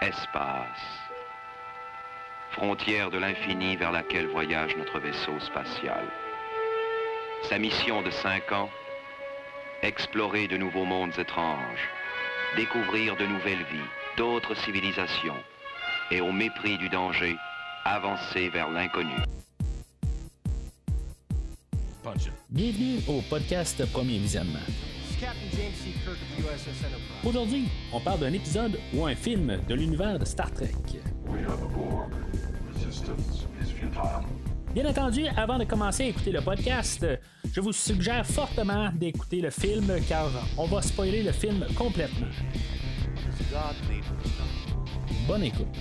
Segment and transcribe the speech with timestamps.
[0.00, 0.66] espace,
[2.52, 6.04] frontière de l'infini vers laquelle voyage notre vaisseau spatial.
[7.42, 8.70] Sa mission de cinq ans,
[9.82, 11.88] explorer de nouveaux mondes étranges,
[12.56, 15.36] découvrir de nouvelles vies, d'autres civilisations,
[16.10, 17.36] et au mépris du danger,
[17.84, 19.16] avancer vers l'inconnu.
[22.48, 24.60] Bienvenue au podcast Premier Visionnement.
[27.24, 30.72] Aujourd'hui, on parle d'un épisode ou un film de l'univers de Star Trek.
[34.74, 37.06] Bien entendu, avant de commencer à écouter le podcast,
[37.52, 42.28] je vous suggère fortement d'écouter le film car on va spoiler le film complètement.
[45.26, 45.76] Bonne écoute.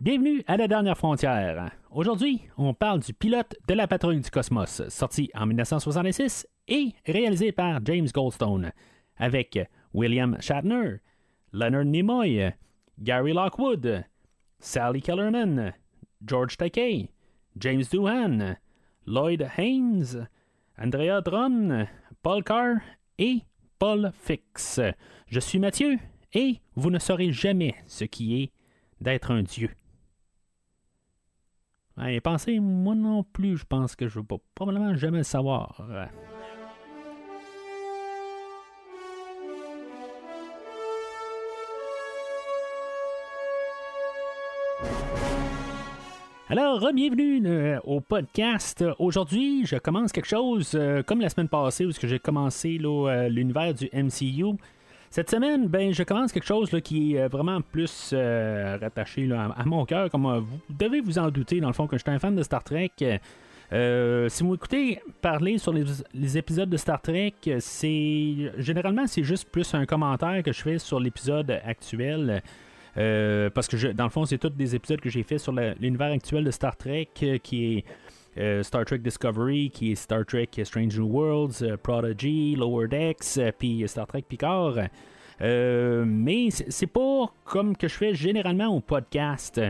[0.00, 1.72] Bienvenue à la dernière frontière.
[1.90, 7.52] Aujourd'hui, on parle du pilote de la patrouille du cosmos, sorti en 1966 et réalisé
[7.52, 8.72] par James Goldstone,
[9.16, 9.58] avec
[9.92, 11.00] William Shatner,
[11.52, 12.52] Leonard Nimoy,
[12.98, 14.04] Gary Lockwood,
[14.58, 15.72] Sally Kellerman,
[16.24, 17.10] George Takei,
[17.58, 18.56] James Doohan,
[19.06, 20.28] Lloyd Haynes,
[20.78, 21.86] Andrea Dron,
[22.22, 22.76] Paul Carr
[23.18, 23.42] et
[23.78, 24.80] Paul Fix.
[25.28, 25.98] Je suis Mathieu
[26.32, 28.52] et vous ne saurez jamais ce qui est
[29.00, 29.70] d'être un dieu.
[32.06, 35.80] Et pensez, moi non plus, je pense que je ne vais probablement jamais le savoir.
[46.48, 48.84] Alors, bienvenue euh, au podcast.
[49.00, 53.74] Aujourd'hui, je commence quelque chose euh, comme la semaine passée où j'ai commencé euh, l'univers
[53.74, 54.56] du MCU.
[55.10, 60.08] Cette semaine, ben, je commence quelque chose qui est vraiment plus rattaché à, mon cœur,
[60.08, 62.44] comme vous devez vous en douter, dans le fond, que je suis un fan de
[62.44, 62.92] Star Trek.
[63.00, 69.74] si vous écoutez parler sur les, épisodes de Star Trek, c'est généralement c'est juste plus
[69.74, 72.40] un commentaire que je fais sur l'épisode actuel.
[72.96, 76.44] Parce que dans le fond, c'est tous des épisodes que j'ai fait sur l'univers actuel
[76.44, 77.08] de Star Trek,
[77.42, 77.84] qui
[78.36, 83.84] est Star Trek Discovery, qui est Star Trek Strange New Worlds, Prodigy, Lower Decks, puis
[83.86, 84.74] Star Trek Picard.
[85.40, 89.60] mais c'est pas comme que je fais généralement au podcast.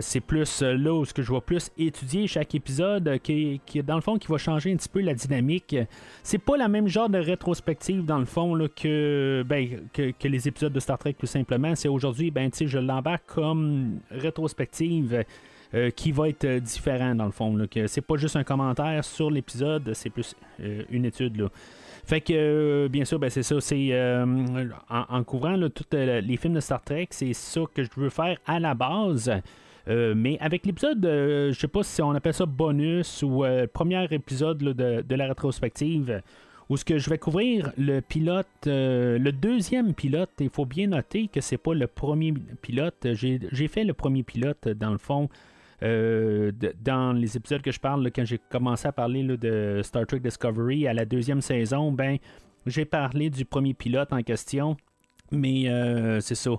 [0.00, 4.18] C'est plus là où je vais plus étudier chaque épisode, qui, qui, dans le fond
[4.18, 5.76] qui va changer un petit peu la dynamique.
[6.22, 10.48] C'est pas la même genre de rétrospective dans le fond là, que, ben, que, les
[10.48, 11.74] épisodes de Star Trek tout simplement.
[11.74, 15.24] C'est aujourd'hui, ben, je l'embarque comme rétrospective.
[15.96, 17.66] qui va être différent dans le fond.
[17.70, 20.36] que c'est pas juste un commentaire sur l'épisode, c'est plus
[20.90, 21.38] une étude.
[21.38, 21.48] Là.
[22.04, 23.60] Fait que, bien sûr, ben, c'est ça.
[23.60, 23.90] C'est
[24.90, 28.60] en, couvrant tous les films de Star Trek, c'est ça que je veux faire à
[28.60, 29.30] la base.
[29.86, 35.14] Mais avec l'épisode, je sais pas si on appelle ça bonus ou premier épisode de,
[35.14, 36.22] la rétrospective,
[36.68, 40.30] où ce que je vais couvrir le pilote, le deuxième pilote.
[40.40, 42.32] Il faut bien noter que c'est pas le premier
[42.62, 43.06] pilote.
[43.12, 45.28] J'ai fait le premier pilote dans le fond.
[45.80, 50.86] dans les épisodes que je parle, quand j'ai commencé à parler de Star Trek Discovery
[50.86, 52.18] à la deuxième saison, ben
[52.66, 54.76] j'ai parlé du premier pilote en question,
[55.32, 55.66] mais
[56.20, 56.52] c'est ça.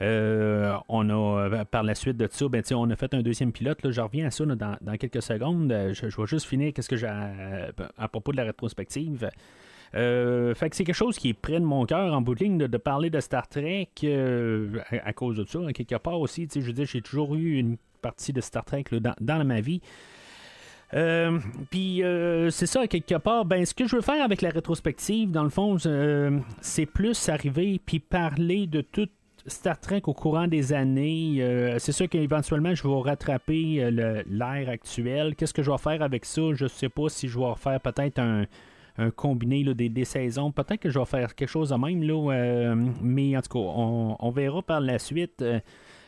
[0.00, 3.78] On a par la suite de ça, ben, on a fait un deuxième pilote.
[3.90, 5.70] Je reviens à ça dans, quelques secondes.
[5.70, 9.28] Je, vais juste finir qu'est-ce que j'ai à, propos de la rétrospective.
[9.92, 12.58] fait que c'est quelque chose qui est près de mon cœur en bout de ligne
[12.58, 13.88] de, parler de Star Trek
[14.90, 15.60] à, cause de ça.
[15.72, 19.14] quelque part aussi, je veux dire, j'ai toujours eu une partie de Star Trek dans,
[19.20, 19.80] dans, ma vie.
[21.70, 22.02] Puis
[22.50, 25.50] c'est ça, quelque part, ben, ce que je veux faire avec la rétrospective, dans le
[25.50, 25.76] fond,
[26.60, 29.08] c'est plus arriver puis parler de tout
[29.48, 31.42] Star Trek au courant des années.
[31.78, 35.34] c'est sûr qu'éventuellement, je vais rattraper l'ère actuelle.
[35.34, 36.42] Qu'est-ce que je vais faire avec ça?
[36.54, 38.46] Je sais pas si je vais faire peut-être un,
[39.16, 40.50] combiné des, saisons.
[40.50, 44.30] Peut-être que je vais faire quelque chose de même, là, mais en tout cas, on,
[44.30, 45.42] verra par la suite.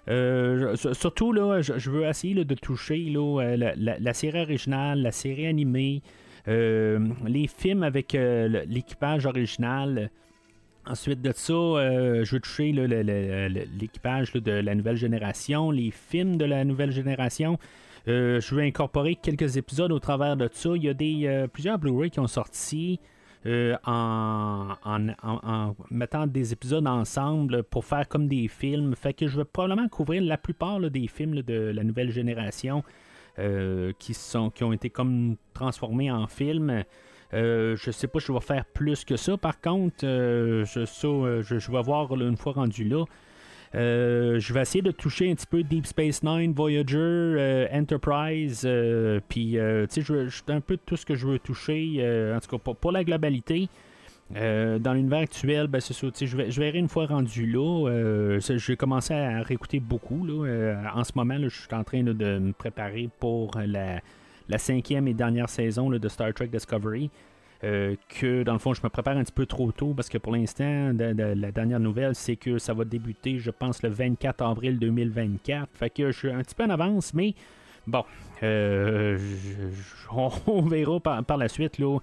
[0.08, 6.02] Euh, surtout, là, je, veux essayer de toucher euh, la, série originale, la série animée,
[6.48, 10.10] euh, les films avec l'équipage original.
[10.90, 16.64] Ensuite de ça, je veux toucher l'équipage de la nouvelle génération, les films de la
[16.64, 17.58] nouvelle génération.
[18.06, 20.70] je veux incorporer quelques épisodes au travers de ça.
[20.74, 22.98] Il y a des, plusieurs Blu-ray qui ont sorti.
[23.46, 24.76] Euh, en,
[25.90, 28.94] mettant des épisodes ensemble pour faire comme des films.
[28.94, 32.84] Fait que je vais probablement couvrir la plupart des films de la nouvelle génération
[33.38, 36.84] euh, qui, sont, qui ont été comme transformés en films.
[37.32, 39.36] Euh, je sais pas si je vais faire plus que ça.
[39.36, 43.04] Par contre, je, je, je, vais voir une fois rendu là.
[43.74, 48.62] Euh, je vais essayer de toucher un petit peu Deep Space Nine, Voyager, euh, Enterprise,
[48.64, 52.00] euh, puis tu sais, je, un peu tout ce que je veux toucher,
[52.34, 53.68] en tout cas pour, la globalité.
[54.30, 55.94] dans l'univers actuel, ben, c'est
[56.26, 58.38] je, vais, je verrai une fois rendu là.
[58.40, 60.26] j'ai commencé à réécouter beaucoup.
[60.26, 60.92] Là.
[60.94, 64.00] en ce moment, je suis en train de me préparer pour la,
[64.50, 67.10] la cinquième et dernière saison de Star Trek Discovery.
[67.62, 70.16] Euh, que dans le fond, je me prépare un petit peu trop tôt parce que
[70.16, 74.78] pour l'instant, la dernière nouvelle, c'est que ça va débuter, je pense, le 24 avril
[74.78, 75.68] 2024.
[75.74, 77.34] Fait que je suis un petit peu en avance, mais
[77.86, 78.02] bon,
[78.42, 79.18] euh,
[80.46, 81.78] on, verra par, la suite.
[81.78, 81.98] Là.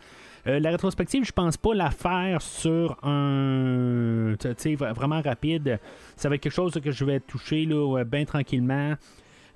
[0.45, 4.35] Euh, la rétrospective, je pense pas la faire sur un.
[4.93, 5.79] vraiment rapide.
[6.15, 7.67] Ça va être quelque chose que je vais toucher
[8.05, 8.93] bien tranquillement.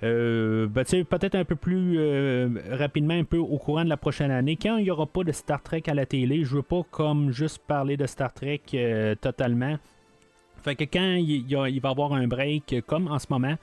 [0.04, 4.32] Euh, ben, peut-être un peu plus euh, rapidement, un peu au courant de la prochaine
[4.32, 4.58] année.
[4.60, 7.30] Quand il n'y aura pas de Star Trek à la télé, je veux pas comme
[7.30, 9.76] juste parler de Star Trek euh, totalement.
[10.64, 13.54] Fait que quand il, va y avoir un break, comme en ce moment,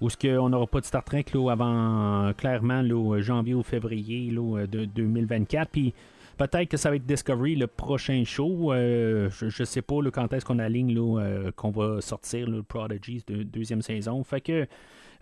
[0.00, 4.30] où ce qu'on n'aura pas de Star Trek là, avant clairement là, janvier ou février
[4.30, 5.94] là, de 2024, puis
[6.36, 8.72] peut-être que ça va être Discovery le prochain show.
[8.72, 10.94] je, ne sais pas quand est-ce qu'on aligne
[11.56, 14.22] qu'on va sortir le Prodigy de deuxième saison.
[14.24, 14.66] Fait que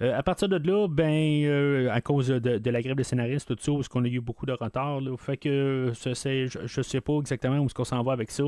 [0.01, 3.73] à partir de là, ben, euh, à cause de, la grève des scénaristes, tout ça,
[3.73, 7.67] parce qu'on a eu beaucoup de retard, fait que je, ne sais pas exactement où
[7.67, 8.45] est-ce qu'on s'en va avec ça.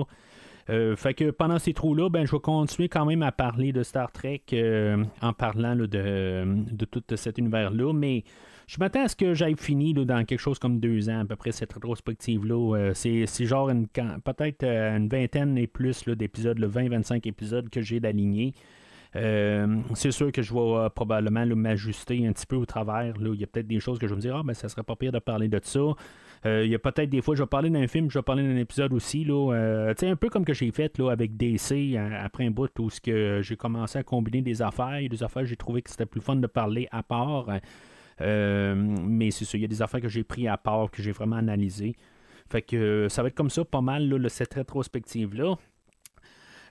[0.71, 3.83] Euh, fait que pendant ces trous-là, ben, je vais continuer quand même à parler de
[3.83, 4.43] Star Trek
[5.23, 8.25] en parlant de, de, tout cet univers-là, mais
[8.67, 11.37] je m'attends à ce que j'aille fini dans quelque chose comme deux ans, à peu
[11.37, 12.93] près, cette rétrospective-là.
[12.93, 13.71] c'est, genre
[14.23, 18.53] peut-être une vingtaine et plus d'épisodes, 20-25 épisodes que j'ai d'aligner.
[19.17, 23.15] Euh, c'est sûr que je vais euh, probablement m'ajuster un petit peu au travers.
[23.19, 24.83] Il y a peut-être des choses que je vais me dire, ah, ben, ça serait
[24.83, 25.81] pas pire de parler de ça.
[26.47, 28.43] Euh, il y a peut-être des fois, je vais parler d'un film, je vais parler
[28.43, 29.25] d'un épisode aussi.
[29.25, 33.41] Là, un peu comme que j'ai fait là, avec DC après un bout où que
[33.43, 34.87] j'ai commencé à combiner des affaires.
[34.87, 37.47] A des affaires j'ai trouvé que c'était plus fun de parler à part.
[38.21, 41.13] mais c'est ça, il y a des affaires que j'ai pris à part, que j'ai
[41.13, 41.97] vraiment analysé.
[42.51, 45.57] Fait que ça va être comme ça pas mal là, cette rétrospective-là.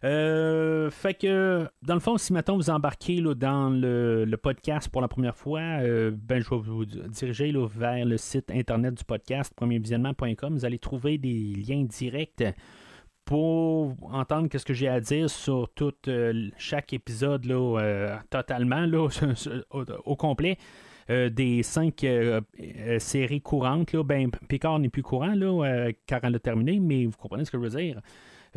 [0.04, 5.02] Euh, fait que, dans le fond, si maintenant vous embarquez là, dans le, podcast pour
[5.02, 9.04] la première fois, euh, ben, je vais vous diriger là, vers le site internet du
[9.04, 10.54] podcast, premiervisionnement.com.
[10.54, 12.44] Vous allez trouver des liens directs
[13.26, 19.08] pour entendre ce que j'ai à dire sur tout euh, chaque épisode là, totalement là,
[20.06, 20.58] au, complet.
[21.10, 22.06] des cinq
[23.00, 23.92] séries courantes.
[23.92, 24.04] Là.
[24.04, 27.58] Ben, Picard n'est plus courant là, car elle a terminé, mais vous comprenez ce que
[27.58, 28.00] je veux dire.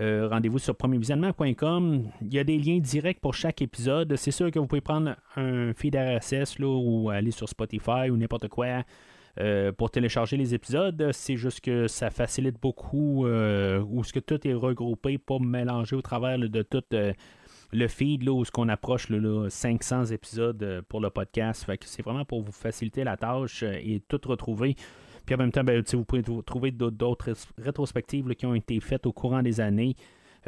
[0.01, 2.09] Euh, rendez-vous sur premiervisionnement.com.
[2.23, 4.17] Il y a des liens directs pour chaque épisode.
[4.17, 8.17] C'est sûr que vous pouvez prendre un feed RSS là, ou aller sur Spotify ou
[8.17, 8.83] n'importe quoi.
[9.39, 14.21] Euh, pour télécharger les épisodes, c'est juste que ça facilite beaucoup euh, où ce que
[14.21, 16.83] tout est regroupé, pas mélangé au travers de tout
[17.73, 21.71] le feed là, où ce qu'on approche là, 500 épisodes pour le podcast.
[21.85, 24.77] C'est vraiment pour vous faciliter la tâche et tout retrouver.
[25.31, 29.13] Puis en même temps, ben, vous pouvez trouver d'autres rétrospectives qui ont été faites au
[29.13, 29.95] courant des années,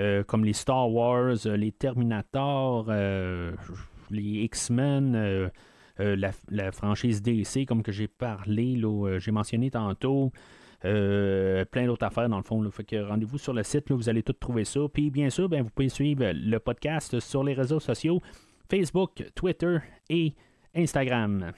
[0.00, 3.52] euh, comme les Star Wars, euh, les Terminator, euh,
[4.10, 5.52] les X-Men,
[6.00, 8.76] la, franchise DC, comme que j'ai parlé,
[9.18, 10.32] j'ai mentionné tantôt.
[10.80, 12.68] plein d'autres affaires dans le fond.
[12.72, 14.80] Fait que rendez-vous sur le site, vous allez tout trouver ça.
[14.92, 18.20] Puis bien sûr, ben, vous pouvez suivre le podcast sur les réseaux sociaux
[18.68, 19.78] Facebook, Twitter
[20.10, 20.34] et
[20.74, 21.52] Instagram.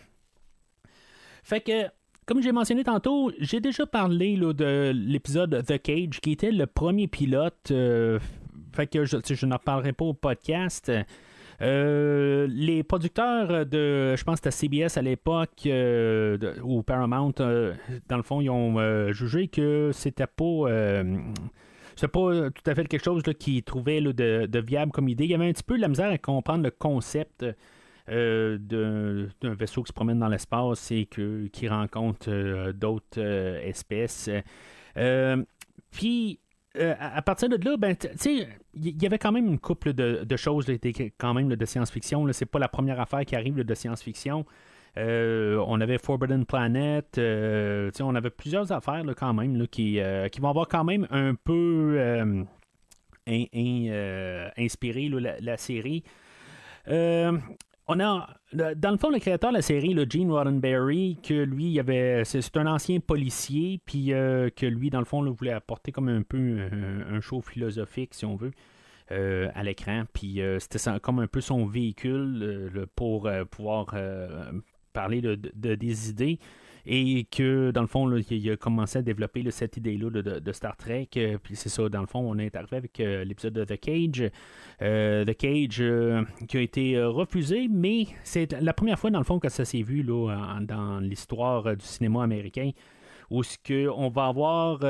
[1.42, 1.88] Fait que
[2.26, 7.06] comme j'ai mentionné tantôt, j'ai déjà parlé de l'épisode The Cage, qui était le premier
[7.06, 7.70] pilote.
[7.70, 8.18] Euh,
[8.72, 10.90] fait que je, je n'en parlerai pas au podcast.
[11.62, 18.16] Euh, les producteurs de, je pense que c'était CBS à l'époque, euh, ou Paramount, dans
[18.16, 21.02] le fond, ils ont jugé que c'était pas
[21.96, 25.24] c'est pas tout à fait quelque chose qu'ils trouvaient de, de, viable comme idée.
[25.24, 27.44] Il y avait un petit peu de la misère à comprendre le concept
[28.10, 28.58] euh,
[29.40, 34.28] d'un vaisseau qui se promène dans l'espace et que, qui rencontre euh, d'autres euh, espèces.
[35.90, 36.38] puis,
[36.78, 37.96] à, partir de là, ben,
[38.26, 40.66] il y avait quand même une couple de, choses
[41.16, 42.30] quand même de science-fiction.
[42.32, 44.44] C'est pas la première affaire qui arrive de science-fiction.
[44.96, 50.84] on avait Forbidden Planet, on avait plusieurs affaires quand même qui, qui vont avoir quand
[50.84, 52.44] même un peu
[53.26, 55.08] inspiré
[55.40, 56.02] la, série
[57.86, 61.66] on a, dans le fond, le créateur de la série, le Gene Roddenberry, que lui,
[61.66, 65.92] il avait, c'est un ancien policier, puis euh, que lui, dans le fond, voulait apporter
[65.92, 66.60] comme un peu
[67.10, 68.52] un, show philosophique, si on veut,
[69.12, 70.04] euh, à l'écran.
[70.12, 73.94] Puis euh, c'était comme un peu son véhicule pour pouvoir
[74.94, 76.38] parler de, des idées
[76.86, 81.08] et que dans le fond, il a commencé à développer cette idée-là de, Star Trek.
[81.16, 83.80] Euh, puis c'est ça, dans le fond, on est arrivé avec euh, l'épisode de The
[83.80, 84.30] Cage.
[84.82, 85.82] Euh, The Cage
[86.46, 89.82] qui a été refusé, mais c'est la première fois, dans le fond, que ça s'est
[89.82, 92.70] vu là, dans l'histoire du cinéma américain
[93.30, 94.80] où ce que on va avoir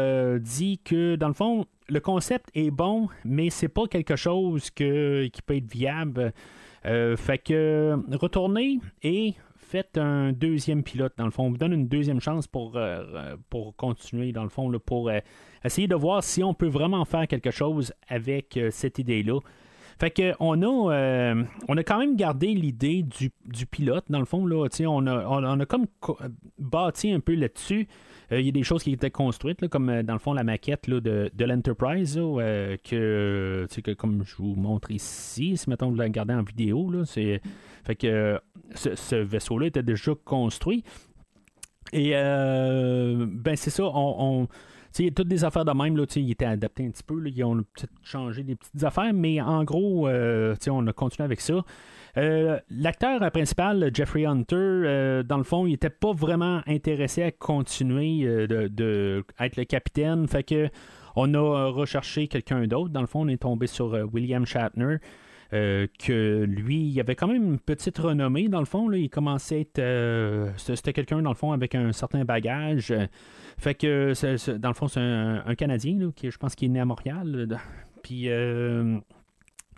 [0.40, 5.28] dit que dans le fond le concept est bon, mais c'est pas quelque chose que,
[5.28, 6.32] qui peut être viable.
[6.82, 9.34] fait que retournez et
[9.74, 11.46] faites un deuxième pilote dans le fond.
[11.46, 12.78] On vous donne une deuxième chance pour,
[13.50, 15.10] pour continuer dans le fond, pour
[15.64, 19.40] essayer de voir si on peut vraiment faire quelque chose avec cette idée-là.
[19.98, 24.24] Fait que on a, euh, on a quand même gardé l'idée du, pilote, dans le
[24.24, 24.46] fond.
[24.46, 25.86] Là, on, a, on, a comme
[26.58, 27.88] bâti un peu là-dessus.
[28.32, 30.44] Euh, il y a des choses qui étaient construites, comme euh, dans le fond la
[30.44, 36.34] maquette de, l'Enterprise, que, que, comme je vous montre ici, si mettons vous la regardez
[36.34, 38.40] en vidéo, là, fait que
[38.74, 40.84] ce, vaisseau-là était déjà construit.
[41.92, 44.48] Et ben c'est ça, on
[45.02, 47.20] il y a toutes des affaires de même, là, il était adapté un petit peu.
[47.26, 51.40] ils ont peut-être changé des petites affaires, mais en gros, euh, on a continué avec
[51.40, 51.64] ça.
[52.16, 57.32] Euh, l'acteur principal, Jeffrey Hunter, euh, dans le fond, il n'était pas vraiment intéressé à
[57.32, 60.26] continuer de, être le capitaine.
[60.28, 60.68] Fait que
[61.16, 62.90] on a recherché quelqu'un d'autre.
[62.90, 64.96] Dans le fond, on est tombé sur William Shatner.
[65.50, 68.90] que lui, il avait quand même une petite renommée dans le fond.
[68.92, 70.52] il commençait à être.
[70.56, 72.92] c'était quelqu'un dans le fond avec un certain bagage.
[73.58, 74.12] Fait que,
[74.56, 77.48] dans le fond, c'est un, Canadien, qui, je pense qu'il est né à Montréal.
[78.02, 78.98] Puis, euh,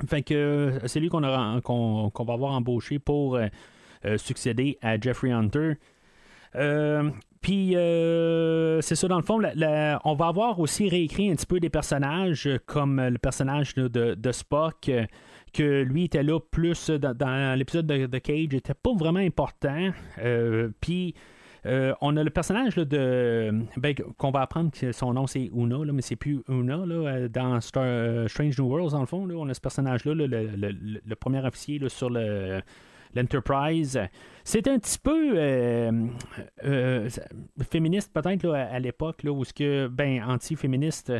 [0.07, 3.47] fait que c'est lui qu'on, qu'on, va avoir embauché pour euh,
[4.05, 5.75] euh, succéder à Jeffrey Hunter.
[7.41, 7.75] puis
[8.83, 9.41] c'est ça, dans le fond,
[10.05, 14.91] on va avoir aussi réécrit un petit peu des personnages, comme le personnage de, Spock,
[15.53, 19.91] que lui était là plus dans, l'épisode de, de, Cage, était pas vraiment important.
[20.81, 21.15] puis
[21.67, 23.53] euh, on a le personnage de.
[23.77, 26.85] Ben, qu'on va apprendre que son nom c'est Una, là, mais c'est plus Una.
[26.87, 31.45] Là, dans euh, Strange New Worlds, dans le fond, on a ce personnage-là, le, premier
[31.45, 32.61] officier sur le
[33.15, 34.01] l'Enterprise.
[34.45, 37.09] C'est un petit peu euh,
[37.71, 41.13] féministe peut-être à, l'époque, où ce que, ben, anti-féministe,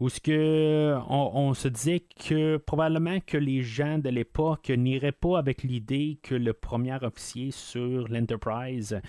[0.00, 5.38] où ce que on, se disait que probablement que les gens de l'époque n'iraient pas
[5.38, 9.00] avec l'idée que le premier officier sur l'Enterprise euh,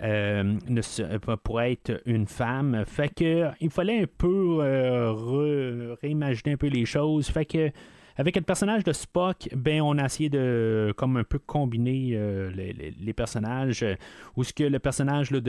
[0.00, 2.84] ne euh, pourrait être une femme.
[2.86, 7.28] Fait que il fallait un peu euh, réimaginer un peu les choses.
[7.28, 7.70] Fait que
[8.16, 12.18] avec le personnage de Spock, ben on a essayé de comme un peu combiner
[12.52, 13.84] les, personnages.
[14.36, 15.40] ou ce que le personnage de,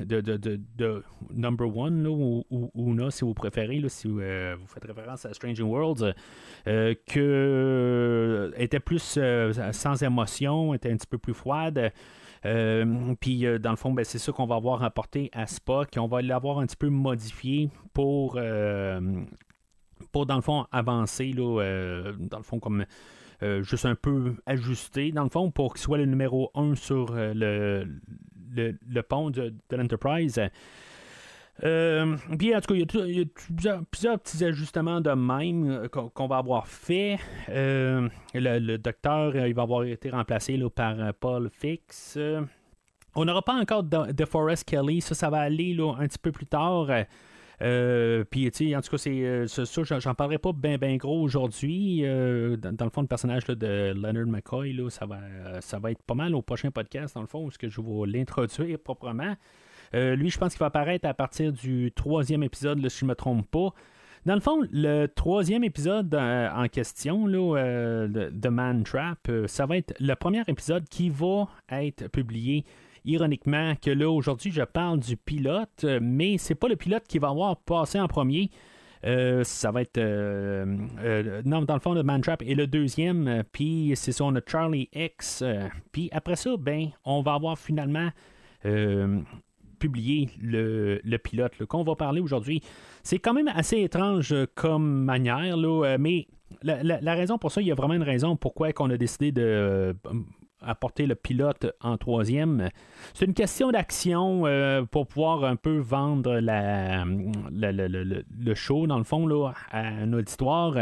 [0.00, 4.20] de, de, Number One, ou, ou, si vous préférez, là, si vous,
[4.66, 6.12] faites référence à Strange Worlds,
[6.66, 9.18] que était plus
[9.72, 11.90] sans émotion, était un petit peu plus froide.
[12.46, 15.90] Euh, puis, euh, dans le fond, ben, c'est ça qu'on va avoir apporté à Spock.
[15.96, 19.00] On va l'avoir un petit peu modifié pour, euh,
[20.12, 22.84] pour dans le fond, avancer, là, dans le fond, comme
[23.60, 27.86] juste un peu ajusté, dans le fond, pour qu'il soit le numéro 1 sur le,
[28.52, 30.40] le, pont de, de l'Enterprise.
[31.64, 33.24] Euh, puis en tout cas, il y a,
[33.88, 37.18] plusieurs, petits ajustements de même euh, qu'on va avoir fait.
[37.48, 42.18] Euh, le, docteur, il va avoir été remplacé là, par Paul Fix.
[43.14, 46.30] on n'aura pas encore de, Forest Kelly, ça, ça va aller là, un petit peu
[46.30, 46.86] plus tard.
[47.58, 52.02] puis, en tout cas, c'est ça, j'en parlerai pas bien gros aujourd'hui.
[52.02, 55.18] Dans, le fond, le personnage de Leonard McCoy, là, ça, va,
[55.60, 58.06] ça va être pas mal au prochain podcast, dans le fond, où que je vais
[58.06, 59.34] l'introduire proprement.
[59.94, 63.10] Euh, lui, je pense qu'il va apparaître à partir du troisième épisode, si je ne
[63.10, 63.70] me trompe pas.
[64.26, 69.64] Dans le fond, le troisième épisode euh, en question là, euh, de, Man Trap, ça
[69.64, 72.64] va être le premier épisode qui va être publié.
[73.04, 77.28] Ironiquement, que là, aujourd'hui, je parle du pilote, mais c'est pas le pilote qui va
[77.28, 78.50] avoir passé en premier.
[79.02, 79.98] ça va être.
[81.46, 83.44] non, dans le fond, le Man Trap est le deuxième.
[83.52, 85.42] Puis c'est ça, on a Charlie X.
[85.92, 88.10] Puis après ça, ben, on va avoir finalement
[89.78, 92.62] publier le, pilote qu'on va parler aujourd'hui.
[93.02, 96.26] C'est quand même assez étrange comme manière, là, euh, mais
[96.62, 99.42] la, raison pour ça, il y a vraiment une raison pourquoi on a décidé de
[99.42, 99.92] euh,
[100.62, 102.68] apporter le pilote en troisième.
[103.14, 109.04] C'est une question d'action euh, pour pouvoir un peu vendre la, le show, dans le
[109.04, 110.76] fond, là, à un auditoire.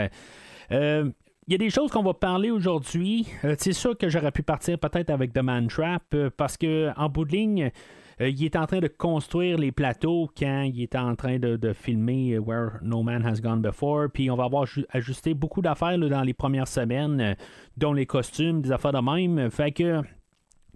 [0.70, 1.12] il
[1.48, 3.26] y a des choses qu'on va parler aujourd'hui.
[3.58, 7.24] c'est sûr que j'aurais pu partir peut-être avec The Man Trap parce que en bout
[7.24, 7.70] de ligne,
[8.20, 11.72] euh, il est en train de construire les plateaux quand il est en train de,
[11.74, 14.08] filmer euh, Where No Man Has Gone Before.
[14.12, 17.34] Puis on va avoir ajusté beaucoup d'affaires dans les premières semaines, euh,
[17.76, 19.50] dont les costumes, des affaires de même.
[19.50, 20.00] Fait que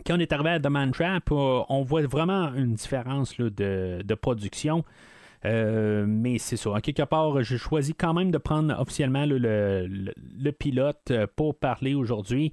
[0.04, 4.82] quand on est arrivé à The Man Trap, on voit vraiment une différence de, production.
[5.44, 6.70] mais c'est ça.
[6.70, 12.52] En quelque part, j'ai choisi quand même de prendre officiellement le, pilote pour parler aujourd'hui.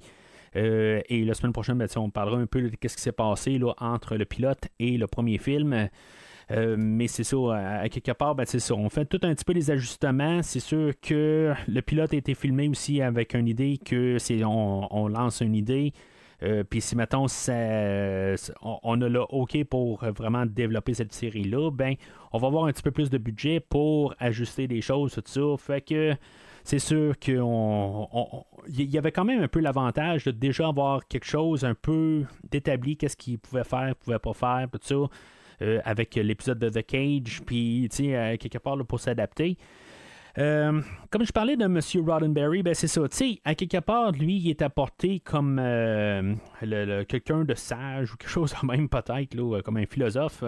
[0.56, 3.58] Euh, et la semaine prochaine, ben, on parlera un peu de ce qui s'est passé
[3.58, 5.88] là, entre le pilote et le premier film.
[6.50, 8.74] mais c'est ça, quelque part, ben, c'est ça.
[8.74, 10.42] On fait tout un petit peu les ajustements.
[10.42, 15.08] C'est sûr que le pilote a été filmé aussi avec une idée que c'est on
[15.08, 15.92] lance une idée.
[16.42, 17.26] Euh, puis si, mettons,
[18.62, 21.94] on, a le OK pour vraiment développer cette série-là, ben,
[22.32, 25.56] on va avoir un petit peu plus de budget pour ajuster des choses, tout ça.
[25.58, 26.14] Fait que
[26.68, 27.40] c'est sûr qu'il
[28.76, 32.98] y avait quand même un peu l'avantage de déjà avoir quelque chose un peu d'établi,
[32.98, 34.94] qu'est-ce qu'il pouvait faire, pouvait pas faire, tout ça,
[35.62, 39.56] euh, avec l'épisode de The Cage, puis, tu sais, euh, quelque part pour s'adapter.
[40.36, 41.80] Euh, comme je parlais de M.
[42.06, 43.08] Roddenberry, ben c'est ça.
[43.08, 46.34] Tu sais, à quelque part, lui, il est apporté comme euh,
[47.08, 50.44] quelqu'un de sage ou quelque chose de même, peut-être, comme un philosophe.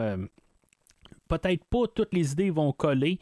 [1.29, 3.19] peut-être pas toutes les idées vont coller.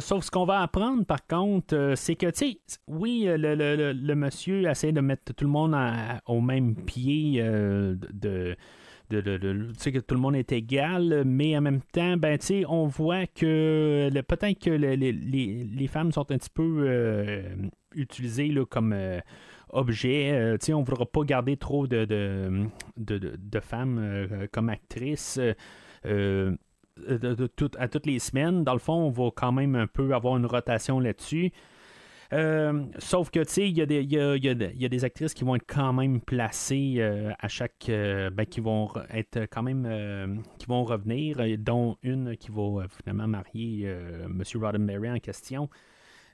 [0.00, 4.92] Sauf ce qu'on va apprendre, par contre, c'est que, tu sais, oui, le, monsieur essaie
[4.92, 5.76] de mettre tout le monde
[6.26, 8.56] au même pied de
[9.10, 12.38] de, que tout le monde est égal, mais en même temps, ben,
[12.68, 17.42] on voit que peut-être que les, femmes sont un petit peu euh,
[17.94, 19.20] utilisées là, comme euh,
[19.70, 20.32] objet.
[20.32, 22.04] Euh, on ne voudra pas garder trop de,
[22.96, 25.38] de, femmes comme actrices.
[27.78, 28.64] À toutes les semaines.
[28.64, 31.52] Dans le fond, on va quand même un peu avoir une rotation là-dessus.
[32.32, 36.20] Euh, sauf que, tu sais, il y, a des actrices qui vont être quand même
[36.20, 37.88] placées euh, à chaque.
[37.88, 40.42] Euh, ben, qui vont être quand même.
[40.58, 44.42] qui vont revenir, dont une qui va finalement marier M.
[44.54, 45.68] Roddenberry en question.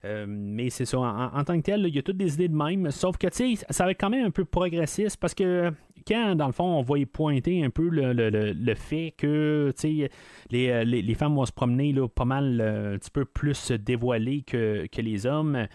[0.05, 2.91] Mais c'est ça, en, tant que tel, il y a toutes des idées de même,
[2.91, 5.71] sauf que, ça va être quand même un peu progressiste parce que
[6.09, 10.11] quand, dans le fond, on va y pointer un peu le, fait que, tu sais,
[10.51, 15.27] les, femmes vont se promener là, pas mal un petit peu plus dévoilées que les
[15.27, 15.67] hommes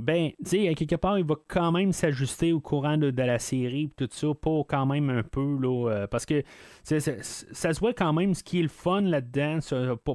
[0.00, 3.90] ben, tu sais, quelque part, il va quand même s'ajuster au courant de, la série
[3.96, 6.42] tout ça, pour quand même un peu, là, euh, parce que
[6.82, 9.58] ça, se voit quand même ce qui est le fun là-dedans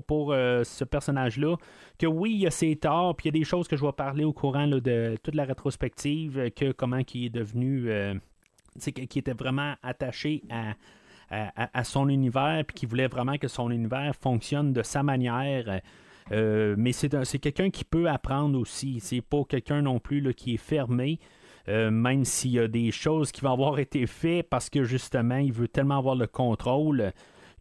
[0.08, 1.56] pour, euh, ce personnage-là,
[2.00, 3.86] que oui, il y a ses torts, puis il y a des choses que je
[3.86, 8.14] vais parler au courant de toute la rétrospective, que comment il est devenu, euh,
[8.76, 10.74] tu sais, qui était vraiment attaché à,
[11.30, 15.82] à, son univers, puis qui voulait vraiment que son univers fonctionne de sa manière.
[16.32, 17.10] Euh, mais c'est,
[17.40, 19.00] quelqu'un qui peut apprendre aussi.
[19.00, 21.20] C'est pas quelqu'un non plus là, qui est fermé.
[21.68, 25.38] Euh, même s'il y a des choses qui vont avoir été faites parce que justement,
[25.38, 27.12] il veut tellement avoir le contrôle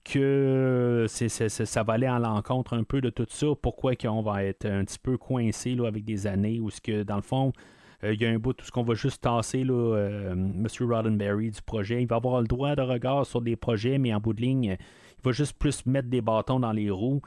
[0.05, 3.46] que ça va aller à l'encontre un peu de tout ça.
[3.61, 7.16] Pourquoi qu'on va être un petit peu coincé avec des années où ce que dans
[7.16, 7.55] le fond,
[8.03, 9.96] euh, il y a un bout tout ce qu'on va juste tasser là,
[10.33, 10.66] M.
[10.81, 12.03] Roddenberry du projet.
[12.03, 14.77] Il va avoir le droit de regard sur des projets, mais en bout de ligne,
[15.25, 17.23] va juste plus mettre des bâtons dans les roues.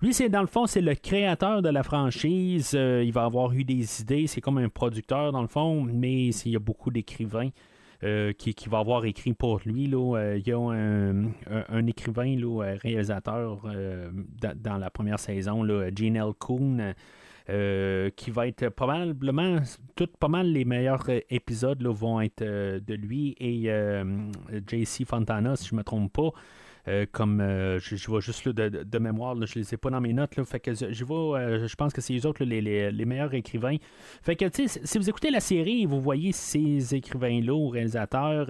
[0.00, 2.72] Lui, c'est dans le fond, c'est le créateur de la franchise.
[2.74, 4.26] Euh, il va avoir eu des idées.
[4.26, 7.50] C'est comme un producteur, dans le fond, mais il y a beaucoup d'écrivains.
[8.04, 9.92] Euh, qui, qui, va avoir écrit pour lui.
[9.92, 13.62] Euh, il y a un, écrivain, là, réalisateur
[14.54, 16.30] dans la première saison, là, Gene L.
[16.38, 16.94] Kuhn,
[18.14, 19.56] qui va être probablement,
[19.96, 23.68] tout, pas mal les meilleurs épisodes vont être de lui et
[24.68, 26.30] JC Fontana, si je ne me trompe pas.
[26.88, 30.14] Euh, comme euh, je, vois juste de, mémoire, je je les ai pas dans mes
[30.14, 30.34] notes.
[30.44, 33.76] fait que je, vois, euh, je pense que c'est eux autres les, meilleurs écrivains.
[34.22, 38.48] Fait que si vous écoutez la série et vous voyez ces écrivains-là ou réalisateurs,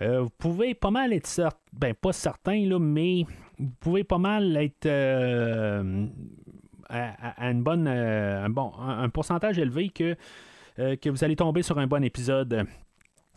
[0.00, 3.24] vous pouvez pas mal être certain, ben pas certain, là, mais
[3.58, 4.86] vous pouvez pas mal être
[6.88, 10.16] à, une bonne un bon un, pourcentage élevé que,
[10.76, 12.66] que vous allez tomber sur un bon épisode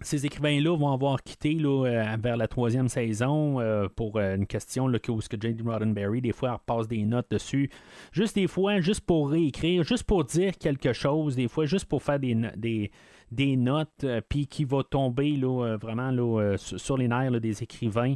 [0.01, 4.45] ces écrivains-là vont avoir quitté là, euh, vers la troisième saison euh, pour euh, une
[4.45, 7.69] question là, que, où que Jane Roddenberry, des fois, repasse des notes dessus.
[8.11, 12.03] Juste des fois, juste pour réécrire, juste pour dire quelque chose, des fois, juste pour
[12.03, 12.91] faire des, des,
[13.31, 18.15] des notes, puis qui va tomber là, vraiment là, sur les nerfs des écrivains.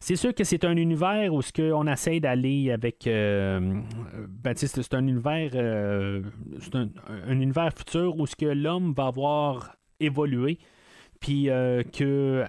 [0.00, 3.02] C'est sûr que c'est un univers où ce qu'on essaie d'aller avec.
[3.04, 5.50] ben, c'est un univers.
[5.52, 6.88] c'est un,
[7.26, 10.58] un, univers futur où ce que l'homme va avoir évolué.
[11.20, 12.44] Puis euh, que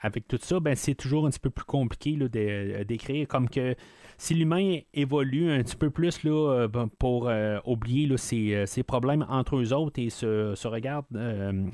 [0.00, 3.26] avec tout ça, ben, c'est toujours un petit peu plus compliqué euh, d'écrire.
[3.26, 3.74] Comme que
[4.18, 7.30] si l'humain évolue un petit peu plus là, euh, ben, pour
[7.64, 11.06] oublier ses, problèmes entre eux autres et se, regarde,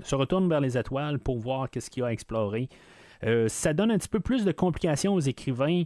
[0.03, 2.69] se retourne vers les étoiles pour voir qu'est-ce qu'il y a à explorer,
[3.49, 5.85] ça donne un petit peu plus de complications aux écrivains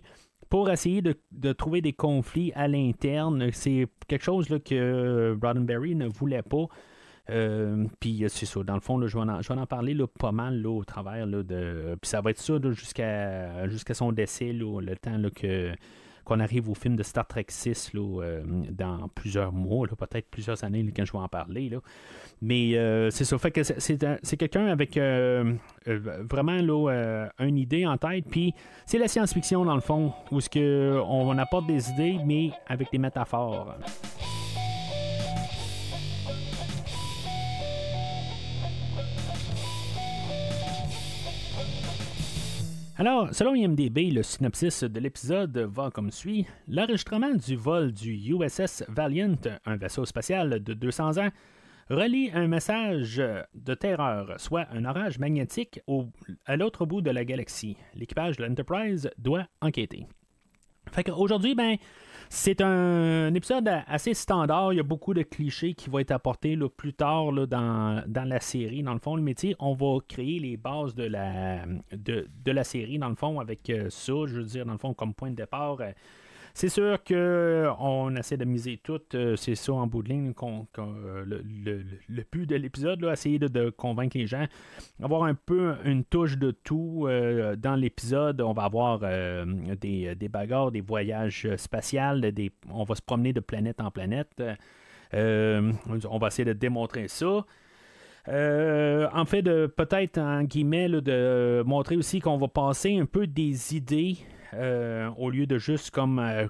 [0.51, 3.51] pour essayer de, trouver des conflits à l'interne.
[3.53, 6.67] C'est quelque chose là, que Roddenberry ne voulait pas.
[7.31, 11.27] Euh, puis c'est ça, dans le fond, je, vais en, parler pas mal au travers
[11.27, 11.97] de.
[12.01, 15.73] Puis ça va être ça jusqu'à jusqu'à son décès, le temps que
[16.25, 20.89] qu'on arrive au film de Star Trek 6 euh, dans plusieurs mois, peut-être plusieurs années
[20.95, 21.69] quand je vais en parler.
[21.69, 21.79] Là.
[22.41, 28.27] Mais euh, c'est ça, fait que c'est quelqu'un avec vraiment là, une idée en tête.
[28.31, 28.55] Puis
[28.87, 32.93] c'est la science-fiction dans le fond, où ce que on apporte des idées, mais avec
[32.93, 33.77] des métaphores.
[43.03, 46.47] Alors, selon IMDB, le synopsis de l'épisode va comme suit.
[46.69, 49.35] L'enregistrement du vol du USS Valiant,
[49.67, 51.31] un vaisseau spatial de 200 ans,
[51.91, 53.21] relie un message
[53.55, 55.81] de terreur, soit un orage magnétique,
[56.47, 57.77] à l'autre bout de la galaxie.
[57.97, 60.07] L'équipage de l'Enterprise doit enquêter.
[60.93, 61.79] Fait qu'aujourd'hui, ben,
[62.35, 64.73] c'est un, épisode assez standard.
[64.73, 68.83] Il y a beaucoup de clichés qui vont être apportés plus tard dans, la série.
[68.83, 73.17] Dans le fond, le métier, on va créer les bases de la, série, dans le
[73.17, 75.77] fond, avec euh, ça, je veux dire, dans le fond, comme point de départ.
[76.55, 80.33] C'est sûr qu'on essaie de miser tout, euh, c'est ça en bout de ligne,
[80.79, 84.45] euh, le, but de l'épisode, essayer de, convaincre les gens,
[85.03, 88.43] avoir un peu une touche de tout euh, dans l'épisode.
[88.43, 92.33] On va avoir des, bagarres, des voyages spatials,
[92.71, 94.43] on va se promener de planète en planète.
[95.15, 97.47] on va essayer de démontrer ça.
[98.29, 104.19] en fait, peut-être en guillemets, de montrer aussi qu'on va passer un peu des idées
[104.55, 106.47] euh, au lieu de juste comme euh,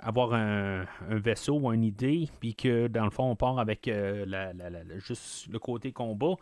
[0.00, 4.26] avoir un, vaisseau ou une idée, puis que dans le fond on part avec euh,
[4.98, 6.34] juste le côté combat.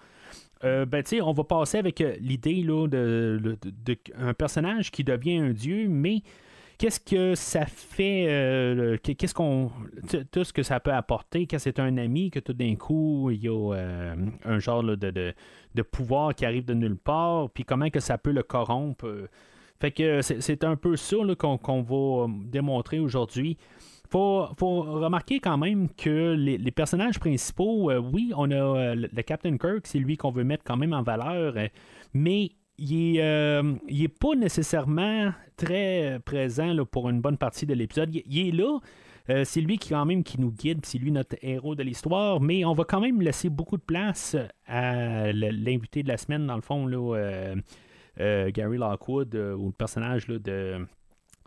[0.63, 3.59] ben, on va passer avec l'idée là, de,
[4.19, 6.23] un personnage qui devient un dieu, mais
[6.79, 9.71] qu'est-ce que ça fait, qu'est-ce qu'on,
[10.33, 13.45] tout ce que ça peut apporter quand c'est un ami, que tout d'un coup il
[13.45, 13.73] y a
[14.45, 18.33] un genre de, de, pouvoir qui arrive de nulle part, puis comment que ça peut
[18.33, 19.29] le corrompre.
[19.81, 23.57] Fait que c'est un peu ça qu'on va euh, démontrer aujourd'hui.
[24.11, 29.23] Faut, faut remarquer quand même que les, personnages principaux, euh, oui, on a euh, le
[29.23, 31.55] Captain Kirk, c'est lui qu'on veut mettre quand même en valeur,
[32.13, 38.11] mais il est, pas nécessairement très présent pour une bonne partie de l'épisode.
[38.15, 39.45] Il, est là.
[39.45, 42.65] c'est lui qui quand même qui nous guide, c'est lui notre héros de l'histoire, mais
[42.65, 46.63] on va quand même laisser beaucoup de place à l'invité de la semaine, dans le
[46.63, 47.55] fond, là,
[48.19, 50.41] Gary Lockwood euh, ou le personnage de,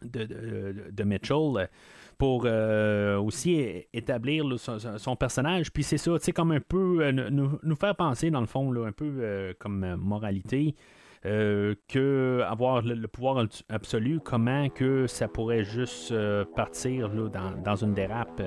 [0.04, 1.70] de, Mitchell
[2.18, 5.72] pour euh, aussi établir son, personnage.
[5.72, 8.92] Puis c'est ça, tu sais, comme un peu nous, faire penser, dans le fond, un
[8.92, 10.76] peu comme moralité.
[11.24, 16.14] que avoir le, pouvoir absolu, comment que ça pourrait juste
[16.56, 18.42] partir dans, dans, une dérape.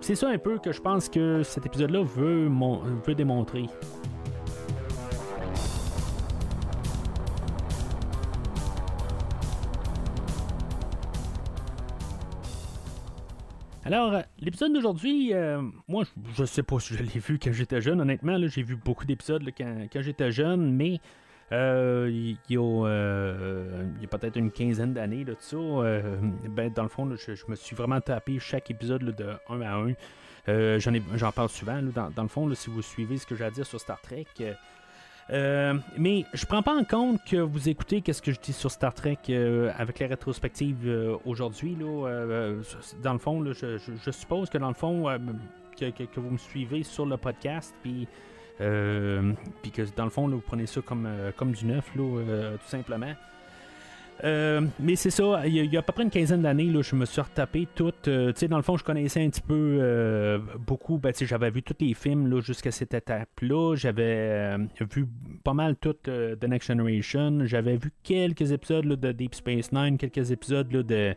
[0.00, 2.48] C'est ça un peu que je pense que cet épisode-là veut,
[3.06, 3.64] veut démontrer.
[13.86, 16.02] Alors, l'épisode d'aujourd'hui, euh, moi,
[16.36, 18.00] je sais pas si je l'ai vu quand j'étais jeune.
[18.00, 20.98] Honnêtement, j'ai vu beaucoup d'épisodes quand, j'étais jeune, mais
[21.52, 25.56] euh, il y a, euh, a peut-être une quinzaine d'années de ça.
[25.56, 30.78] ben, dans le fond, je, me suis vraiment tapé chaque épisode de un à un.
[31.14, 31.80] j'en, parle souvent.
[31.80, 34.26] dans, dans, le fond, si vous suivez ce que j'ai à dire sur Star Trek,
[35.30, 38.70] euh, mais je prends pas en compte que vous écoutez qu'est-ce que je dis sur
[38.70, 41.76] Star Trek euh, avec les rétrospectives euh, aujourd'hui.
[43.02, 45.06] dans le fond, je, suppose que dans le fond,
[45.78, 48.06] que, vous me suivez sur le podcast, puis,
[48.58, 53.14] que dans le fond, vous prenez ça comme, comme du neuf, tout simplement.
[54.24, 57.04] Euh, mais c'est ça, il y, a, à peu près une quinzaine d'années, je me
[57.04, 57.92] suis retapé tout.
[58.08, 60.98] Euh, tu sais, dans le fond, je connaissais un petit peu euh, beaucoup.
[60.98, 63.74] Ben, j'avais vu tous les films jusqu'à cette étape-là.
[63.76, 64.56] J'avais
[64.94, 65.06] vu
[65.44, 67.44] pas mal tout The Next Generation.
[67.44, 71.14] J'avais vu quelques épisodes de Deep Space Nine, quelques épisodes de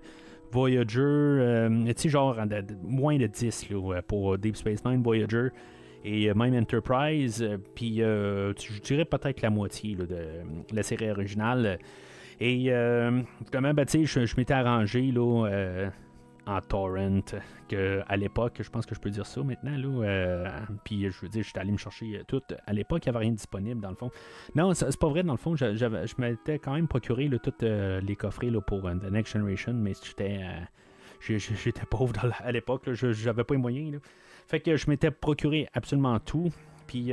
[0.52, 1.68] Voyager.
[1.88, 2.36] tu sais, genre
[2.84, 3.70] moins de 10
[4.08, 5.50] pour Deep Space Nine, Voyager
[6.04, 7.48] et même Enterprise.
[7.76, 10.08] Puis je dirais peut-être la moitié de
[10.74, 11.80] la série originale.
[12.40, 15.90] Et euh, justement, ben, je, je m'étais arrangé là, euh,
[16.46, 17.22] en torrent,
[17.68, 20.50] que à l'époque, je pense que je peux dire ça maintenant, là, euh,
[20.86, 22.42] puis je veux dire, j'étais allé me chercher tout.
[22.66, 24.10] À l'époque, il n'y avait rien disponible dans le fond.
[24.56, 28.50] Non, c'est pas vrai, dans le fond, je m'étais quand même procuré tous les coffrets
[28.50, 30.42] là, pour The Next Generation, mais j'étais
[31.20, 34.00] j'étais pauvre à l'époque, j'avais pas les moyens.
[34.48, 36.50] Fait que je m'étais procuré absolument tout.
[36.88, 37.12] Puis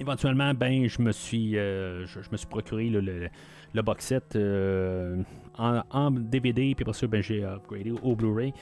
[0.00, 3.28] éventuellement, ben, je me suis, je, me suis procuré le,
[3.74, 5.22] le box set euh,
[5.58, 8.52] en, DVD, puis après ça, ben, j'ai upgradé au Blu-ray.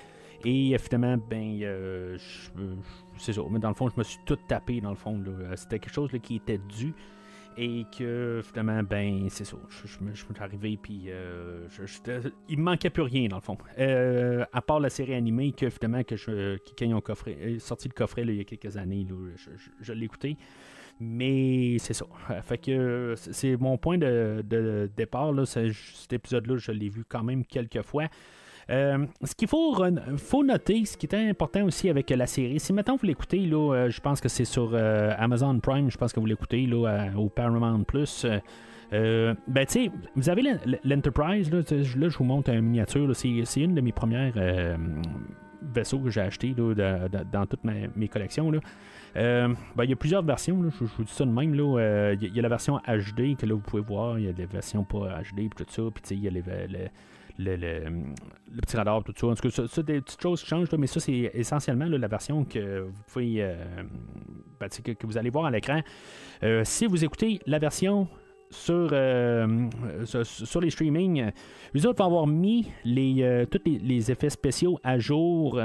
[0.44, 2.16] Et finalement, ben, euh,
[3.18, 3.42] c'est ça.
[3.50, 5.22] Mais dans le fond, je me suis tout tapé, dans le fond.
[5.54, 6.94] C'était quelque chose qui était dû.
[7.58, 9.56] Et que finalement, ben, c'est ça.
[9.68, 11.66] Je, suis arrivé, puis euh,
[12.48, 13.58] il me manquait plus rien, dans le fond.
[13.76, 17.02] à part la série animée, que finalement, que je, quand ils ont
[17.58, 19.06] sorti le coffret il y a quelques années,
[19.80, 20.38] je l'ai écouté.
[21.00, 22.04] Mais c'est ça.
[22.42, 25.32] Fait que c'est mon point de, départ.
[25.32, 28.04] Là, cet épisode-là, je l'ai vu quand même quelques fois.
[28.68, 29.76] Euh, ce qu'il faut,
[30.16, 33.74] faut noter, ce qui est important aussi avec la série, si maintenant vous l'écoutez, là,
[33.74, 37.10] euh, je pense que c'est sur euh, Amazon Prime, je pense que vous l'écoutez là,
[37.16, 38.26] au Paramount Plus.
[38.92, 40.42] ben, tu vous avez
[40.84, 44.34] l'Enterprise, là, là, je vous montre une miniature, c'est une de mes premières
[45.62, 48.52] vaisseaux que j'ai acheté dans toutes mes, collections.
[48.52, 48.60] Là.
[49.14, 51.54] Ben, il y a plusieurs versions, je, vous dis ça de même.
[51.54, 54.46] Il y, a la version HD que là vous pouvez voir, il y a des
[54.46, 56.42] versions pas HD et tout ça, puis il y a les,
[57.40, 59.26] le, petit radar, tout ça.
[59.26, 62.44] En tout cas, ça, des petites choses qui changent, mais ça, c'est essentiellement la version
[62.44, 63.54] que vous pouvez euh,
[64.58, 65.80] ben, que, vous allez voir à l'écran.
[66.42, 68.08] Euh, si vous écoutez la version
[68.50, 69.68] sur, euh,
[70.04, 71.30] sur, les streamings,
[71.74, 75.60] vous autres vont avoir mis les, tous les, effets spéciaux à jour.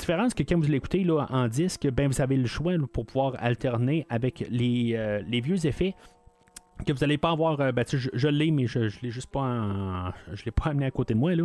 [0.00, 4.06] Différence que quand vous l'écoutez en disque, ben, vous avez le choix pour pouvoir alterner
[4.08, 5.94] avec les, les vieux effets
[6.84, 7.60] que vous n'allez pas avoir.
[7.60, 10.90] Euh, ben, je, l'ai, mais je ne l'ai juste pas je l'ai pas amené à
[10.90, 11.34] côté de moi.
[11.34, 11.44] Là.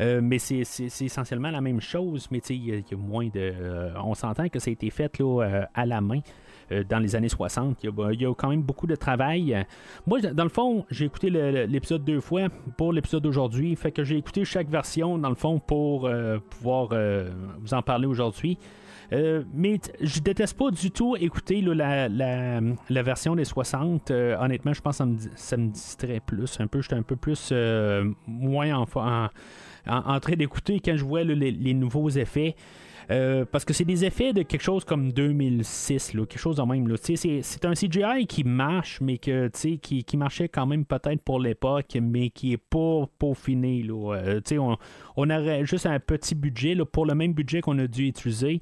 [0.00, 0.62] Euh, mais c'est,
[1.00, 3.30] essentiellement la même chose, mais il y, a moins de.
[3.34, 6.20] Euh, on s'entend que ça a été fait là, à la main.
[6.88, 9.66] Dans les années 60, il y, a, quand même beaucoup de travail.
[10.06, 13.74] Moi, dans le fond, j'ai écouté l'épisode deux fois pour l'épisode d'aujourd'hui.
[13.76, 16.10] Fait que j'ai écouté chaque version, dans le fond, pour
[16.50, 16.88] pouvoir
[17.60, 18.58] vous en parler aujourd'hui.
[19.12, 22.60] Euh, mais je déteste pas du tout écouter la,
[23.02, 24.10] version des 60.
[24.10, 25.04] Euh, honnêtement, je pense que
[25.36, 26.58] ça me, distrait plus.
[26.60, 31.74] Un peu, j'étais un peu plus euh, moins en, train d'écouter quand je vois les,
[31.74, 32.56] nouveaux effets.
[33.50, 36.96] Parce que c'est des effets de quelque chose comme 2006, quelque chose de même.
[37.02, 41.96] C'est, un CGI qui marche, mais que, qui, qui marchait quand même peut-être pour l'époque,
[42.00, 43.82] mais qui est pas peaufiné.
[43.82, 44.40] Là.
[44.58, 44.76] on,
[45.16, 48.60] on aurait juste un petit budget pour le même budget qu'on a dû utiliser.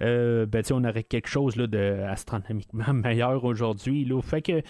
[0.00, 4.08] Euh, ben, on aurait quelque chose là, de astronomiquement meilleur aujourd'hui.
[4.22, 4.62] Fait que,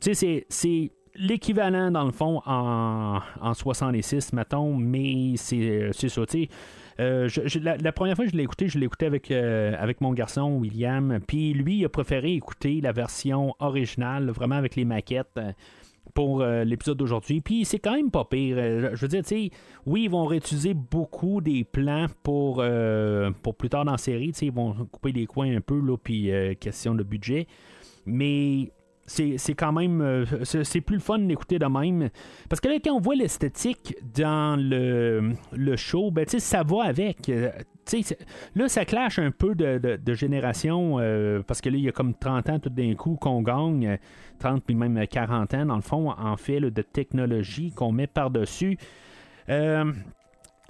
[0.00, 6.22] c'est l'équivalent, dans le fond, en, en 66, mettons, mais c'est ça,
[7.00, 7.28] euh,
[7.62, 10.56] la, première fois que je l'ai écouté, je l'ai écouté avec, euh, avec mon garçon
[10.56, 11.18] William.
[11.26, 15.40] Puis lui, il a préféré écouter la version originale, vraiment avec les maquettes
[16.12, 17.40] pour euh, l'épisode d'aujourd'hui.
[17.40, 18.56] Puis c'est quand même pas pire.
[18.58, 19.50] Euh, je veux dire, tu sais,
[19.86, 24.32] oui, ils vont réutiliser beaucoup des plans pour, euh, pour plus tard dans la série.
[24.42, 26.30] Ils vont couper les coins un peu, là, puis
[26.60, 27.46] question de budget.
[28.06, 28.70] Mais
[29.06, 30.24] c'est quand même.
[30.42, 32.10] c'est plus le fun d'écouter de même.
[32.48, 37.30] Parce que là, quand on voit l'esthétique dans le, le show, ben, ça va avec.
[38.54, 40.96] là, ça clash un peu de, génération.
[41.46, 43.98] parce que là, il y a comme 30 ans tout d'un coup qu'on gagne.
[44.38, 48.78] 30 puis même 40 ans, dans le fond, en fait, de technologie qu'on met par-dessus.
[49.48, 49.92] Euh,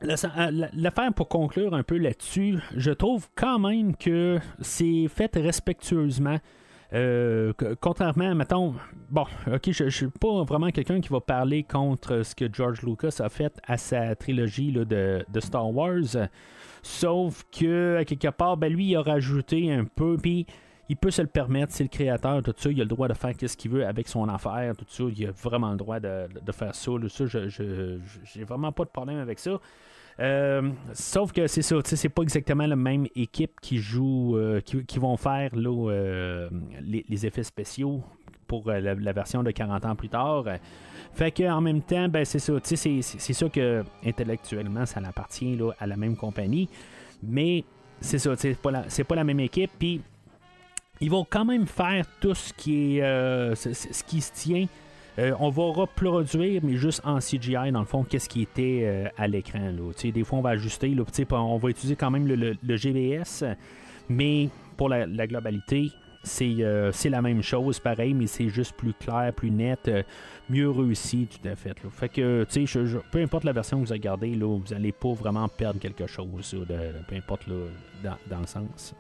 [0.03, 6.39] euh, l'affaire pour conclure un peu là-dessus, je trouve quand même que c'est fait respectueusement.
[6.95, 8.75] Euh, contrairement, mettons,
[9.11, 12.83] bon, ok, je, ne suis pas vraiment quelqu'un qui va parler contre ce que George
[12.83, 16.29] Lucas a fait à sa trilogie de, Star Wars,
[16.83, 20.47] sauf que, à quelque part, ben, lui, il a rajouté un peu, puis
[20.89, 23.15] il peut se le permettre, c'est le créateur, tout ça, il a le droit de
[23.15, 26.29] faire ce qu'il veut avec son affaire, tout ça, il a vraiment le droit de,
[26.53, 26.93] faire ça.
[27.09, 29.59] ça, je, j'ai vraiment pas de problème avec ça.
[30.21, 34.99] Euh, sauf que c'est ça, c'est pas exactement la même équipe qui joue, euh, qui,
[34.99, 36.49] vont faire euh,
[36.81, 38.03] les, effets spéciaux
[38.47, 40.45] pour la, version de 40 ans plus tard.
[41.15, 45.87] Fait que en même temps, ben c'est ça, c'est, ça que intellectuellement ça appartient à
[45.87, 46.69] la même compagnie,
[47.23, 47.65] mais
[48.01, 49.71] c'est ça, c'est pas la, même équipe.
[49.79, 50.01] Puis
[51.01, 54.67] ils vont quand même faire tout ce qui est euh, ce, qui se tient.
[55.19, 59.09] Euh, on va reproduire, mais juste en CGI, dans le fond, qu'est-ce qui était euh,
[59.17, 59.73] à l'écran.
[60.03, 60.95] Des fois, on va ajuster.
[61.31, 63.45] On va utiliser quand même le, GVS,
[64.09, 65.93] mais pour la, globalité,
[66.25, 66.57] c'est
[67.05, 69.89] la même chose, pareil, mais c'est juste plus clair, plus net,
[70.51, 71.75] mieux réussi, tout à fait.
[71.91, 72.81] Fait que, tu sais,
[73.13, 76.57] peu importe la version que vous regardez, là, vous n'allez pas vraiment perdre quelque chose,
[77.07, 77.49] peu importe
[78.03, 78.95] dans, dans, le sens.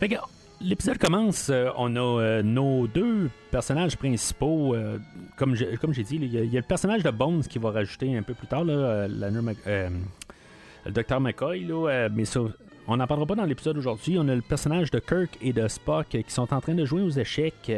[0.00, 0.16] Fait que,
[0.60, 4.74] L'épisode commence, euh, on a euh, nos deux personnages principaux.
[4.74, 4.98] Euh,
[5.36, 8.34] comme j'ai dit, il y, a le personnage de Bones qui va rajouter un peu
[8.34, 11.64] plus tard, là, le docteur McCoy,
[12.12, 12.40] mais ça,
[12.88, 14.16] on n'en parlera pas dans l'épisode aujourd'hui.
[14.18, 17.02] On a le personnage de Kirk et de Spock qui sont en train de jouer
[17.02, 17.70] aux échecs.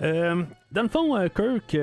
[0.00, 1.76] dans le fond, Kirk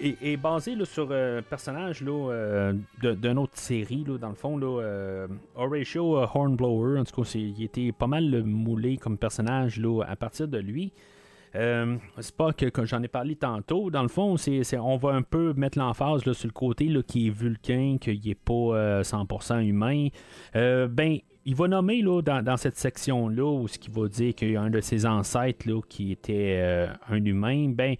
[0.00, 6.16] est, basé sur un personnage là, d'une autre série, dans le fond, là, euh, Horatio
[6.16, 6.98] Hornblower.
[7.00, 10.92] En tout cas, il était pas mal moulé comme personnage là, à partir de lui.
[11.54, 13.90] Euh, c'est pas que, j'en ai parlé tantôt.
[13.90, 14.36] Dans le fond,
[14.80, 18.34] on va un peu mettre l'emphase sur le côté là, qui est vulcain, qu'il n'est
[18.34, 20.08] pas 100% humain.
[20.54, 24.56] ben, il va nommer là, dans, cette section-là, où ce qui va dire qu'il y
[24.56, 27.96] a un de ses ancêtres là, qui était un humain, ben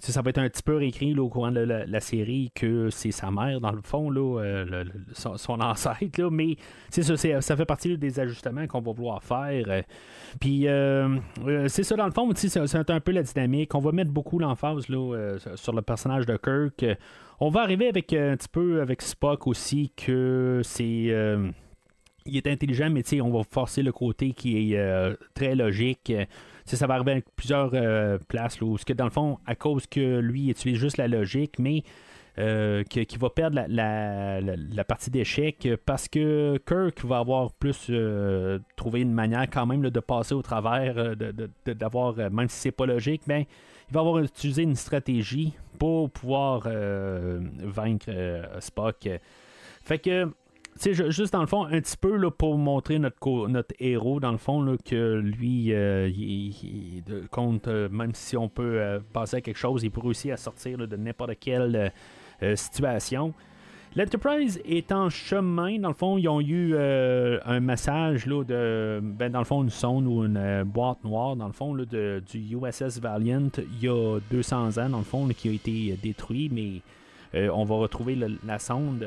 [0.00, 3.30] ça va être un petit peu réécrit au courant de la, série que c'est sa
[3.30, 6.56] mère, dans le fond, là, euh, son, ancêtre, là, mais
[6.90, 9.64] ça, ça fait partie des ajustements qu'on va vouloir faire.
[9.68, 9.82] Euh.
[10.40, 11.18] puis euh,
[11.68, 13.74] c'est ça, dans le fond, c'est un peu la dynamique.
[13.74, 16.98] On va mettre beaucoup l'emphase sur le personnage de Kirk.
[17.40, 21.12] On va arriver avec un petit peu avec Spock aussi, que c'est
[22.30, 26.12] il est intelligent, mais on va forcer le côté qui est très logique
[26.76, 29.86] ça va arriver avec plusieurs euh, places, là, où, que dans le fond, à cause
[29.86, 31.82] que lui utilise juste la logique, mais
[32.38, 39.00] euh, qui, va perdre la, partie d'échec parce que Kirk va avoir plus euh, trouvé
[39.00, 41.16] une manière quand même de passer au travers,
[41.66, 43.44] d'avoir, même si c'est pas logique, ben,
[43.90, 46.68] il va avoir utilisé une stratégie pour pouvoir
[47.64, 48.10] vaincre
[48.60, 49.08] Spock.
[49.82, 50.28] Fait que
[50.86, 54.38] juste dans le fond, un petit peu là, pour montrer notre, notre héros, dans le
[54.38, 56.10] fond, là, que lui, euh,
[57.30, 60.36] compte, euh, même si on peut euh, passer à quelque chose, il peut réussir à
[60.36, 61.92] sortir de n'importe quelle
[62.54, 63.34] situation.
[63.96, 65.78] L'Enterprise est en chemin.
[65.78, 69.70] Dans le fond, ils ont eu un massage là, de, ben, dans le fond, une
[69.70, 73.88] sonde ou une boîte noire, dans le fond, là, de, du USS Valiant, il y
[73.88, 78.58] a 200 ans, dans le fond, qui a été détruit, mais on va retrouver la
[78.58, 79.04] sonde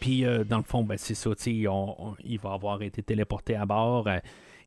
[0.00, 4.06] puis, euh, dans le fond, ben, c'est ça, il va avoir été téléporté à bord
[4.06, 4.18] euh,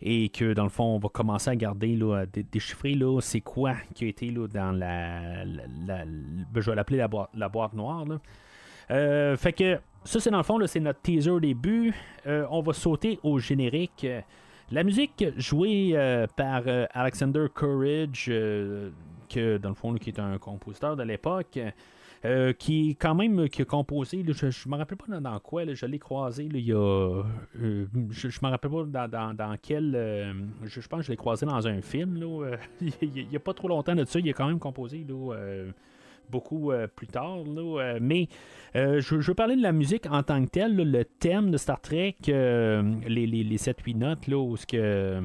[0.02, 3.76] et que, dans le fond, on va commencer à garder, là, déchiffrer, là, c'est quoi
[3.93, 5.45] qui a été là, dans la.
[5.45, 8.06] Ben, je vais l'appeler la, boîte, la boîte noire.
[8.91, 11.93] Euh, fait que, ça, c'est dans le fond, c'est notre teaser début.
[12.26, 14.06] on va sauter au générique.
[14.71, 15.95] La musique jouée
[16.36, 18.26] par Alexander Courage,
[19.30, 21.58] que, dans le fond, qui est un compositeur de l'époque.
[22.26, 25.64] Euh, qui est quand même qui a composé, je ne me rappelle pas dans, quoi,
[25.74, 26.78] je l'ai croisé il y a.
[26.78, 27.24] Euh,
[28.12, 29.94] je ne me rappelle pas dans, quel.
[29.94, 30.34] Euh,
[30.64, 32.16] je, pense que je l'ai croisé dans un film.
[32.16, 35.06] Là, il n'y a pas trop longtemps de ça, il a quand même composé
[36.30, 37.40] beaucoup plus tard.
[38.00, 38.30] mais
[38.74, 42.16] je, veux parler de la musique en tant que telle, le thème de Star Trek,
[42.26, 45.22] les, les, 7-8 notes, là, où ce que.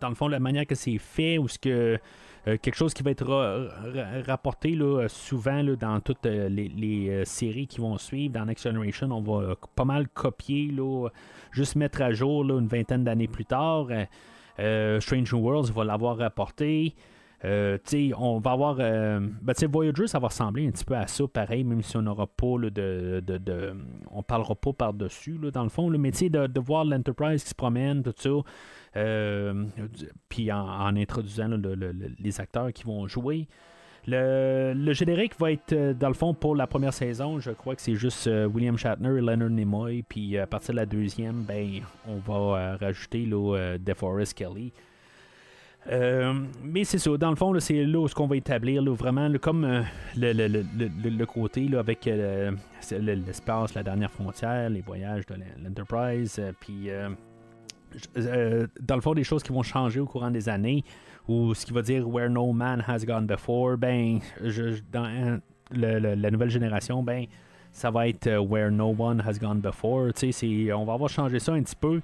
[0.00, 2.00] dans le fond, la manière que c'est fait, où ce que
[2.48, 3.26] euh, quelque chose qui va être
[4.26, 8.34] rapporté là, souvent là, dans toutes euh, les, euh, séries qui vont suivre.
[8.34, 11.08] Dans Next Generation, on va pas mal copier, là,
[11.50, 13.88] juste mettre à jour une vingtaine d'années plus tard.
[14.58, 16.94] Strange New Worlds va l'avoir rapporté.
[17.44, 18.76] On va avoir.
[18.76, 22.26] Ben, Voyager, ça va ressembler un petit peu à ça, pareil, même si on n'aura
[22.26, 23.76] pas de, de,
[24.10, 25.90] On parlera pas par-dessus, dans le fond.
[25.90, 28.30] mais de, de voir l'Enterprise qui se promène, tout ça.
[28.96, 29.64] Euh,
[30.28, 31.48] puis en, introduisant
[32.18, 33.46] les acteurs qui vont jouer.
[34.06, 37.82] Le, générique va être, euh, dans le fond, pour la première saison, je crois que
[37.82, 40.02] c'est juste euh, William Shatner et Leonard Nimoy.
[40.02, 44.72] Puis à partir de la deuxième, ben, on va rajouter là, DeForest Kelly.
[45.90, 49.84] Mais c'est ça, dans le fond, c'est là ce qu'on va établir, vraiment comme
[50.16, 52.08] le, côté avec
[52.90, 56.90] l'espace, la dernière frontière, les voyages de l'Enterprise, puis
[58.16, 60.84] euh, dans le fond, des choses qui vont changer au courant des années,
[61.26, 64.20] ou ce qui va dire Where no man has gone before, ben,
[64.92, 67.26] dans la nouvelle génération, ben,
[67.72, 70.10] ça va être euh, Where no one has gone before.
[70.74, 72.00] On va avoir changé ça un petit peu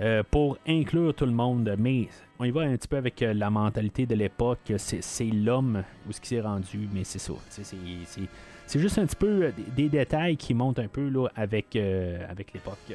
[0.00, 3.50] euh, pour inclure tout le monde, mais on y va un petit peu avec la
[3.50, 4.72] mentalité de l'époque.
[4.76, 7.34] C'est l'homme où ce qui s'est rendu, mais c'est ça.
[7.48, 12.92] C'est juste un petit peu des, détails qui montent un peu là, avec l'époque.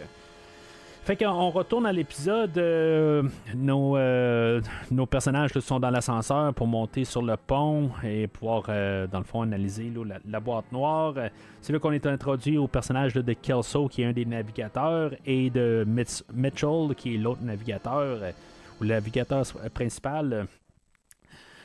[1.08, 2.58] Fait qu'on retourne à l'épisode.
[2.58, 3.24] Euh,
[3.56, 4.60] nos, euh,
[4.91, 9.24] nos personnages sont dans l'ascenseur pour monter sur le pont et pouvoir, euh, dans le
[9.24, 9.89] fond, analyser
[10.26, 11.13] la, boîte noire.
[11.62, 15.50] C'est là qu'on est introduit au personnage de Kelso, qui est un des navigateurs, et
[15.50, 15.86] de
[16.34, 18.20] Mitchell, qui est l'autre navigateur,
[18.82, 20.46] ou le navigateur principal.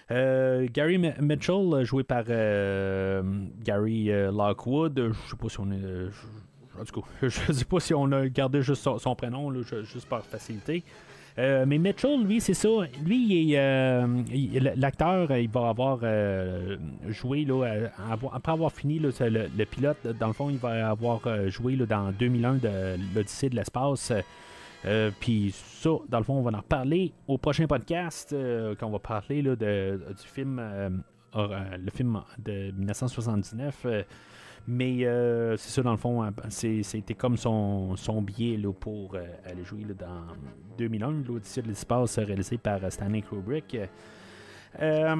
[0.08, 6.10] Gary Mitchell, joué par Gary Lockwood, je sais pas si on est
[6.82, 10.06] en tout cas, je ne sais pas si on a gardé juste son, prénom, juste
[10.08, 10.82] par facilité.
[11.38, 12.68] Euh, mais Mitchell, lui, c'est ça.
[13.04, 14.06] Lui, euh,
[14.76, 16.76] l'acteur, il va avoir euh,
[17.08, 17.88] joué, là,
[18.32, 22.68] après avoir fini le, pilote, dans le fond, il va avoir joué dans 2001 de
[23.14, 24.12] l'Odyssée de l'espace.
[25.20, 28.34] Puis ça, dans le fond, on va en reparler au prochain podcast,
[28.78, 30.60] quand on va parler là, de, du film,
[31.34, 33.86] le film de 1979.
[34.66, 39.14] Mais euh, c'est ça, dans le fond, hein, c'était comme son, son billet là, pour
[39.14, 40.22] euh, aller jouer dans
[40.78, 43.76] 2001, l'Odyssée de l'espace réalisé par Stanley Kubrick.
[44.80, 45.16] Euh,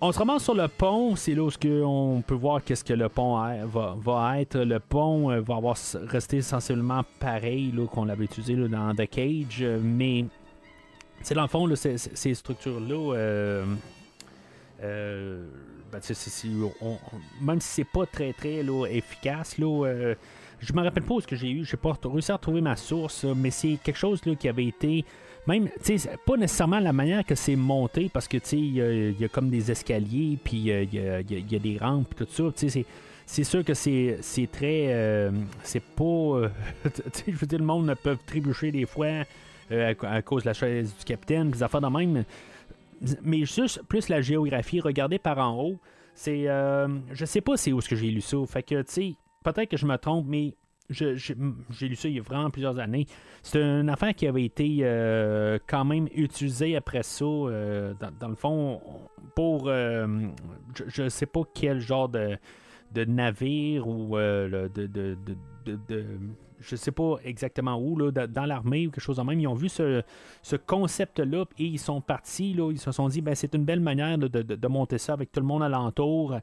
[0.00, 1.50] on se ramasse sur le pont, c'est là où
[1.84, 3.36] on peut voir qu'est-ce que le pont
[3.66, 4.58] va, être.
[4.60, 5.76] Le pont va avoir
[6.06, 10.26] resté sensiblement pareil qu'on l'avait utilisé dans The Cage, mais
[11.20, 13.64] c'est dans le fond, ces, structures-là,
[14.80, 16.00] ben,
[17.40, 20.14] même si c'est pas très très efficace, là,
[20.60, 23.24] je me rappelle pas ce que j'ai eu, j'ai pas réussi à retrouver ma source,
[23.24, 25.04] mais c'est quelque chose qui avait été
[25.46, 29.28] même, tu pas nécessairement la manière que c'est monté, parce que, tu il y, a
[29.28, 32.84] comme des escaliers, puis il y, a, des rampes, tout ça, tu
[33.26, 34.18] c'est sûr que c'est,
[34.52, 34.88] très.
[34.88, 35.30] Euh,
[35.62, 36.04] c'est pas.
[36.04, 36.48] Euh,
[37.26, 39.24] je veux dire, le monde ne peut trébucher des fois
[39.72, 42.24] euh, à, cause de la chaise du capitaine, des affaires de même.
[43.22, 45.78] Mais juste plus la géographie, regardez par en haut,
[46.14, 46.44] c'est.
[46.44, 48.38] je sais pas c'est où ce que j'ai lu ça.
[48.46, 50.54] Fait que, tu sais, peut-être que je me trompe, mais
[50.90, 53.06] j'ai lu ça il y a vraiment plusieurs années.
[53.42, 58.34] C'est une affaire qui avait été euh, quand même utilisée après ça, euh, dans, le
[58.34, 58.80] fond,
[59.34, 60.06] pour euh,
[60.86, 62.38] je ne sais pas quel genre de,
[63.06, 65.16] navire ou de, de,
[66.64, 69.54] je sais pas exactement où, là, dans l'armée ou quelque chose de même, ils ont
[69.54, 70.02] vu ce,
[70.66, 74.18] concept-là et ils sont partis, là, ils se sont dit, ben, c'est une belle manière
[74.18, 76.36] de, monter ça avec tout le monde alentour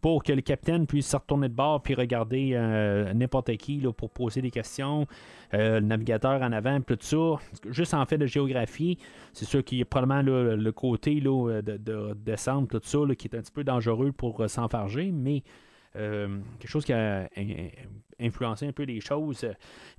[0.00, 3.92] pour que le capitaine puisse se retourner de bord puis regarder euh, n'importe qui là,
[3.92, 5.06] pour poser des questions,
[5.54, 7.36] euh, le navigateur en avant, tout ça.
[7.70, 8.98] Juste en fait de géographie,
[9.32, 13.28] c'est sûr qu'il y a probablement le côté là, de, de, descendre, tout ça, qui
[13.28, 15.42] est un petit peu dangereux pour euh, s'enfarger, mais
[15.94, 17.28] quelque chose qui a
[18.20, 19.46] influencé un peu les choses.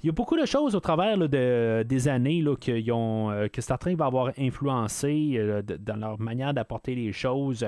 [0.03, 2.53] Il y a beaucoup de choses au travers de, des années là,
[2.93, 5.39] ont, que Star Trek va avoir influencé
[5.80, 7.65] dans leur manière d'apporter les choses.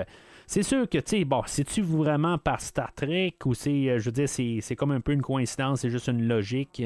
[0.52, 4.06] C'est sûr que, tu sais, bon, c'est-tu vraiment par Star Trek ou c'est, euh, je
[4.06, 6.84] veux dire, c'est comme un peu une coïncidence, c'est juste une logique?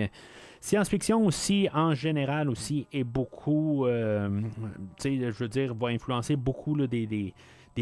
[0.62, 4.30] Science-fiction aussi, en général aussi, est beaucoup, euh,
[5.02, 7.34] tu sais, je veux dire, va influencer beaucoup des,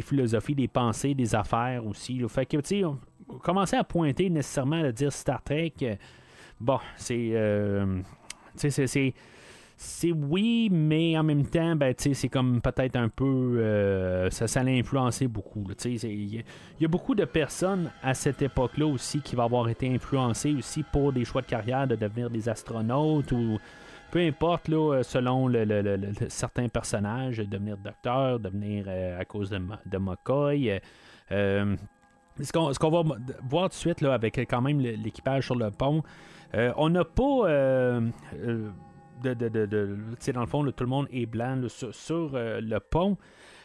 [0.02, 2.22] philosophies, des pensées, des affaires aussi.
[2.28, 2.84] Fait que, tu sais,
[3.42, 5.96] commencer à pointer nécessairement à dire Star Trek, euh,
[6.60, 7.34] bon, c'est,
[8.58, 9.14] tu sais, c'est
[9.84, 13.26] c'est oui, mais en même temps, ben, c'est comme peut-être un peu.
[13.60, 15.66] Euh, ça, ça l'a influencé beaucoup.
[15.84, 16.44] Il
[16.80, 20.84] y, a beaucoup de personnes à cette époque-là aussi qui vont avoir été influencées aussi
[20.84, 23.60] pour des choix de carrière de devenir des astronautes ou
[24.14, 26.00] peu importe, là, selon le,
[26.30, 30.80] certains personnages, devenir docteur, devenir euh, à cause de, de McCoy.
[31.32, 31.76] Euh,
[32.40, 33.16] ce qu'on va
[33.50, 36.04] voir de suite là, avec quand même l'équipage sur le pont,
[36.54, 38.02] on n'a pas
[39.24, 43.18] de, dans le fond, tout le monde est blanc sur, euh, le pont.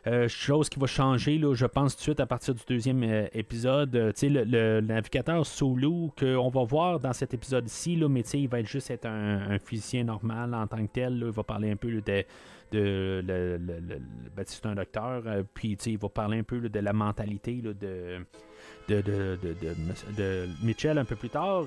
[0.06, 3.02] Euh, chose qui va changer, là, je pense, tout de suite à partir du deuxième
[3.02, 3.94] euh, épisode.
[3.94, 9.06] Le, le, navigateur Solo qu'on va voir dans cet épisode-ci, mais il va juste être
[9.06, 11.22] un, physicien normal en tant que tel.
[11.26, 12.24] il va parler un peu de.
[12.70, 13.58] de,
[14.36, 15.22] ben, c'est un docteur,
[15.52, 17.72] puis il va parler un peu de la mentalité de,
[18.88, 21.64] de, de, Mitchell un peu plus tard.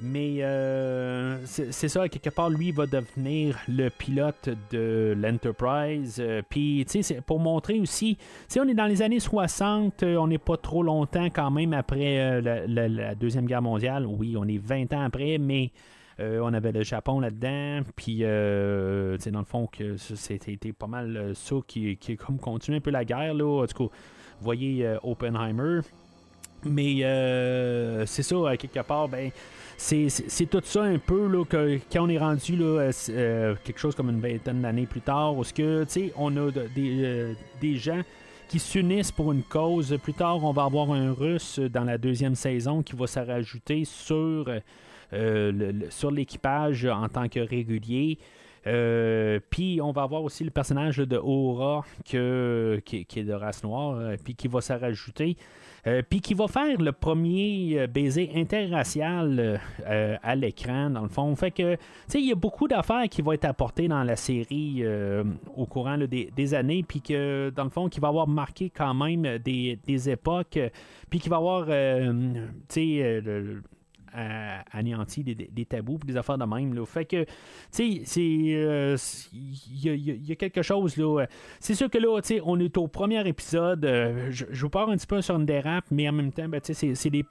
[0.00, 6.16] Mais euh, c'est ça, quelque part, lui va devenir le pilote de l'Enterprise.
[6.18, 8.16] Euh, puis, tu sais, pour montrer aussi,
[8.50, 11.72] tu on est dans les années 60, euh, on n'est pas trop longtemps quand même
[11.72, 14.06] après la, Deuxième Guerre mondiale.
[14.06, 15.70] Oui, on est 20 ans après, mais
[16.18, 17.82] on avait le Japon là-dedans.
[17.96, 22.78] Puis, tu sais, dans le fond, que c'était pas mal ça qui, qui comme continue
[22.78, 23.66] un peu la guerre, là.
[23.66, 23.94] Tout cas,
[24.38, 25.80] vous voyez Oppenheimer.
[26.64, 27.02] Mais
[28.06, 29.30] c'est ça, quelque part, ben
[29.82, 33.96] c'est tout ça un peu là, quand on est rendu là, euh, euh, quelque chose
[33.96, 35.84] comme une vingtaine d'années plus tard, où que,
[36.16, 38.00] on a euh, des, gens
[38.48, 39.96] qui s'unissent pour une cause.
[40.02, 43.84] Plus tard, on va avoir un russe dans la deuxième saison qui va se rajouter
[43.84, 44.48] sur,
[45.90, 48.18] sur l'équipage en tant que régulier.
[49.50, 54.12] puis on va avoir aussi le personnage de Aura que, qui, est de race noire,
[54.22, 55.36] puis qui va se rajouter.
[55.88, 61.08] Euh, puis qui va faire le premier euh, baiser interracial euh, à l'écran, dans le
[61.08, 61.34] fond.
[61.34, 64.14] Fait que, tu sais, il y a beaucoup d'affaires qui vont être apportées dans la
[64.14, 64.84] série
[65.56, 69.38] au courant des, années, puis que, dans le fond, qui va avoir marqué quand même
[69.38, 70.58] des, époques,
[71.10, 71.72] puis qui va avoir, tu
[72.68, 73.22] sais,
[74.14, 76.84] anéanti des, des, tabous des affaires de même.
[76.86, 78.96] Fait que, tu sais, il euh,
[79.74, 80.96] y, a quelque chose.
[80.96, 81.26] là.
[81.60, 83.84] C'est sûr que là, tu sais, on est au premier épisode.
[83.84, 86.60] Euh, je, vous parle un petit peu sur une dérape, mais en même temps, ben,
[86.60, 87.22] tu sais, c'est des,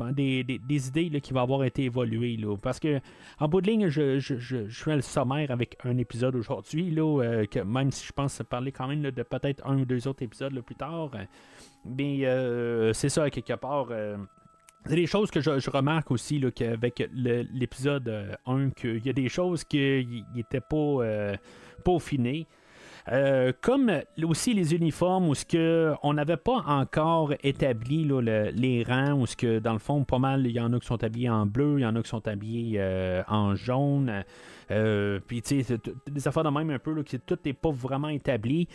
[0.87, 2.37] idées là, qui vont avoir été évoluées.
[2.37, 2.99] Là, parce que,
[3.39, 7.45] en bout de ligne, je, je, fais le sommaire avec un épisode aujourd'hui, là, euh,
[7.45, 10.59] que même si je pense parler quand même de peut-être un ou deux autres épisodes
[10.61, 11.11] plus tard.
[11.85, 12.23] mais
[12.93, 13.89] c'est ça, quelque part.
[14.85, 19.13] C'est des choses que je, remarque aussi là, qu'avec l'épisode 1, euh, qu'il y a
[19.13, 21.35] des choses qui n'étaient pas, euh,
[21.85, 21.91] pas
[23.61, 23.91] comme
[24.23, 28.07] aussi les uniformes, où ce que on n'avait pas encore établi
[28.53, 30.87] les rangs, où ce que dans le fond, pas mal, il y en a qui
[30.87, 32.81] sont habillés en bleu, il y en a qui sont habillés
[33.27, 34.23] en jaune.
[34.67, 35.77] Puis, tu sais,
[36.07, 38.67] des affaires de même un peu, que tout n'est pas vraiment établi.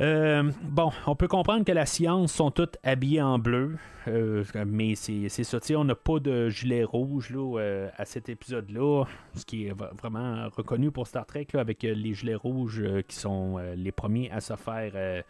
[0.00, 3.76] Euh, bon, on peut comprendre que la science sont toutes habillées en bleu,
[4.08, 5.58] euh, mais c'est ça.
[5.76, 10.90] On n'a pas de gilet rouge euh, à cet épisode-là, ce qui est vraiment reconnu
[10.90, 15.22] pour Star Trek avec les gilets rouges qui sont les premiers à se faire.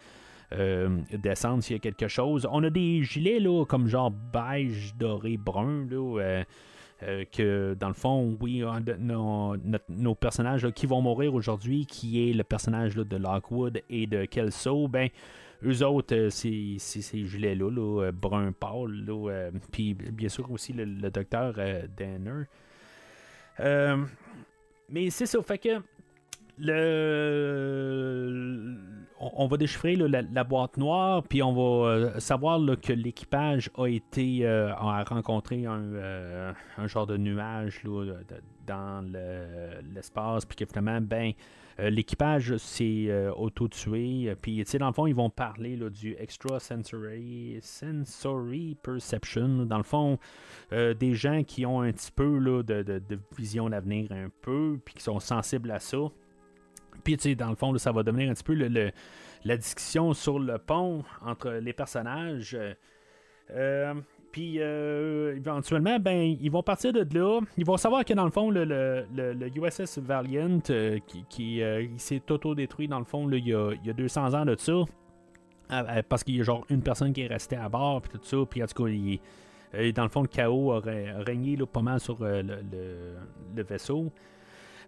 [1.12, 2.48] descendre s'il y a quelque chose.
[2.50, 5.86] On a des gilets comme genre beige, doré, brun.
[7.32, 8.62] Que dans le fond, oui,
[8.98, 14.88] nos, personnages qui vont mourir aujourd'hui, qui est le personnage de Lockwood et de Kelso,
[14.88, 15.08] ben
[15.64, 19.04] eux autres, euh, c'est ces gilets-là, là, euh, brun pâle,
[19.72, 21.54] puis bien sûr aussi le, docteur
[21.96, 22.44] Danner.
[24.88, 25.80] mais c'est ça, fait que
[26.58, 28.76] le,
[29.34, 34.46] on, va déchiffrer la, boîte noire, puis on va euh, savoir que l'équipage a été
[34.46, 37.82] euh, a rencontré un, euh, un, genre de nuage
[38.66, 39.04] dans
[39.94, 41.32] l'espace, puis que finalement, ben,
[41.78, 44.34] l'équipage s'est auto-tué.
[44.40, 49.66] Puis, dans le fond, ils vont parler du extra sensory, sensory perception.
[49.66, 50.18] Dans le fond,
[50.70, 54.94] des gens qui ont un petit peu de, de, de vision d'avenir, un peu, puis
[54.94, 55.98] qui sont sensibles à ça.
[57.02, 60.38] Puis, tu sais, dans le fond, ça va devenir un petit peu la discussion sur
[60.38, 62.56] le pont entre les personnages.
[63.50, 63.94] Euh,
[64.32, 67.40] puis euh, éventuellement, ben, ils vont partir de là.
[67.56, 69.06] Ils vont savoir que dans le fond, le,
[69.54, 71.62] USS Valiant, euh, qui,
[71.98, 74.72] s'est auto-détruit dans le fond il, y a, il, y a, 200 ans de ça.
[76.08, 78.36] parce qu'il y a genre une personne qui est restée à bord, puis tout ça.
[78.48, 83.62] Puis en tout cas, dans le fond, le chaos aurait régné pas mal sur le,
[83.62, 84.10] vaisseau.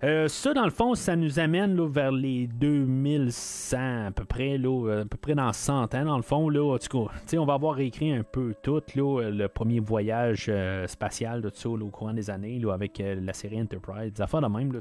[0.04, 5.00] Euh, ça, dans le fond, ça nous amène vers les 2100 à peu près, là,
[5.02, 6.48] à peu près dans 100 ans, dans le fond.
[6.48, 10.46] Là, en tout cas, on va avoir écrit un peu tout là, le premier voyage
[10.48, 14.72] euh, spatial au courant des années avec euh, la série Enterprise, des affaires de même.
[14.72, 14.80] Là,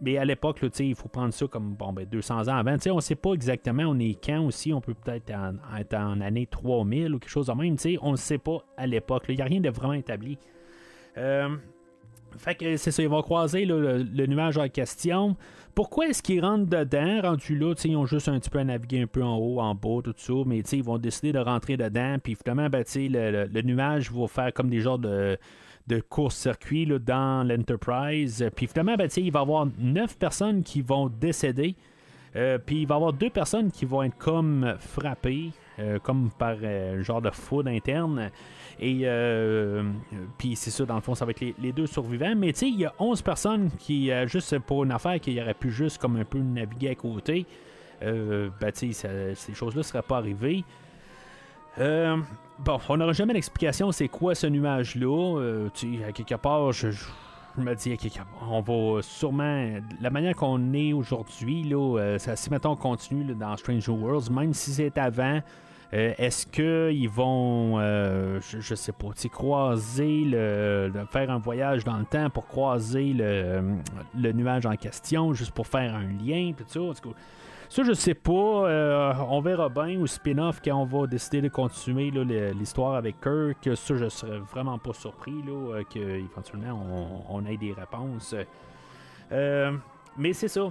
[0.00, 2.76] mais à l'époque, il faut prendre ça comme bon, ben, 200 ans avant.
[2.90, 4.72] on ne sait pas exactement on est quand aussi.
[4.72, 5.32] On peut peut-être
[5.76, 7.76] être en année 3000 ou quelque chose de même.
[8.02, 9.24] On ne sait pas à l'époque.
[9.28, 10.38] Il n'y a rien de vraiment établi.
[11.16, 11.56] Euh,
[12.36, 15.36] fait que c'est ça, ils vont croiser le, nuage en question.
[15.74, 19.02] Pourquoi est-ce qu'ils rentrent dedans, rendus là, ils ont juste un petit peu à naviguer
[19.02, 22.16] un peu en haut, en bas, tout ça, mais ils vont décider de rentrer dedans,
[22.22, 25.38] puis finalement, ben, le, le, nuage va faire comme des genres de,
[26.08, 28.44] course-circuit dans l'Enterprise.
[28.54, 31.76] Puis finalement, ben, il va y avoir neuf personnes qui vont décéder.
[32.36, 36.30] Euh, puis il va y avoir deux personnes qui vont être comme frappées, euh, comme
[36.30, 38.30] par euh, un genre de foudre interne.
[38.80, 39.82] Et euh,
[40.36, 42.34] puis c'est ça, dans le fond, ça va être les, deux survivants.
[42.36, 45.40] Mais tu sais, il y a 11 personnes qui, euh, juste pour une affaire qui
[45.40, 47.46] aurait pu juste comme un peu naviguer à côté,
[48.02, 50.64] euh, ben tu sais, ces choses-là ne seraient pas arrivées.
[51.76, 55.68] bon, on n'aura jamais l'explication c'est quoi ce nuage-là.
[55.74, 56.88] tu sais, à quelque part, je,
[57.56, 57.98] me dis,
[58.48, 59.72] on va sûrement.
[60.00, 64.70] La manière qu'on est aujourd'hui, là, si maintenant on continue dans Stranger Worlds, même si
[64.70, 65.40] c'est avant,
[65.94, 72.04] euh, est-ce qu'ils vont, euh, je, sais pas, croiser, le, faire un voyage dans le
[72.04, 77.10] temps pour croiser le, nuage en question, juste pour faire un lien, tout ça?
[77.70, 78.32] Ça, je sais pas.
[78.32, 82.10] Euh, on verra bien au spin-off quand on va décider de continuer
[82.54, 83.76] l'histoire avec Kirk.
[83.76, 85.44] Ça, je serais vraiment pas surpris
[85.90, 86.82] qu'éventuellement
[87.28, 88.34] on, on, ait des réponses.
[89.30, 90.70] mais c'est ça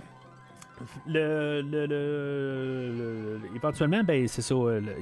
[1.07, 4.55] le, le, éventuellement, ben, c'est ça.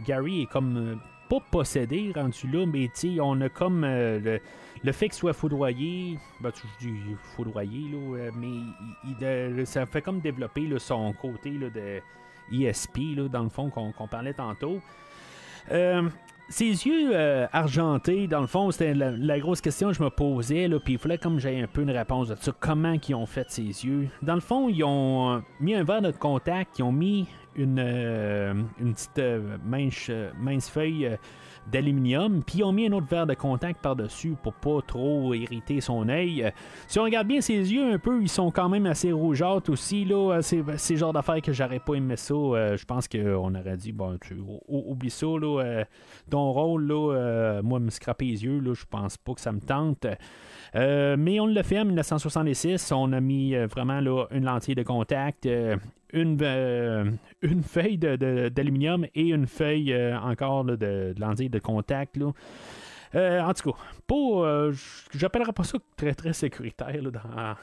[0.05, 0.95] Gary est comme euh,
[1.29, 4.39] pas possédé rendu là, mais on a comme euh,
[4.83, 6.17] le, fait qu'il soit foudroyé.
[6.41, 12.01] Ben, tu dis foudroyé, là, euh, mais ça fait comme développer son côté de
[12.51, 14.81] ESP, là, dans le fond, qu'on parlait tantôt.
[16.47, 20.69] Ses yeux euh, argentés, dans le fond, c'était la, grosse question que je me posais,
[20.83, 22.51] puis il fallait comme j'ai un peu une réponse de ça.
[22.59, 24.09] Comment ils ont fait ses yeux?
[24.21, 28.53] Dans le fond, ils ont mis un verre de contact, ils ont mis une, euh,
[28.79, 31.17] une petite euh, mince, mince feuille
[31.71, 35.81] d'aluminium, puis ils ont mis un autre verre de contact par-dessus pour pas trop irriter
[35.81, 36.51] son œil.
[36.87, 40.05] Si on regarde bien ses yeux un peu, ils sont quand même assez rougeâtres aussi.
[40.05, 40.39] Là.
[40.41, 42.33] C'est, c'est le genre d'affaires que j'aurais pas aimé ça.
[42.33, 44.37] Euh, je pense qu'on aurait dit, bon, tu,
[44.67, 45.85] oublie ça, là, euh,
[46.29, 49.51] ton rôle, là, euh, moi, me scraper les yeux, là, je pense pas que ça
[49.51, 50.05] me tente.
[50.75, 52.91] Mais on l'a fait en 1966.
[52.91, 55.47] On a mis vraiment là, une lentille de contact,
[56.15, 57.11] une, euh,
[57.41, 62.17] une feuille d'aluminium et une feuille euh, encore de, de, lentille de contact.
[63.15, 64.73] Euh, en tout cas, pas, euh,
[65.13, 67.01] j'appellerais pas ça très très sécuritaire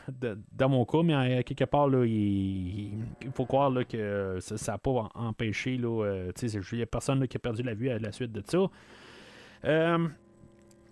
[0.09, 2.93] dans, dans, mon cas, mais euh, quelque part, là, il,
[3.35, 5.75] faut croire que ça n'a pas empêché.
[5.75, 5.81] Il
[6.73, 8.69] n'y a personne qui a perdu la vue à la suite de ça.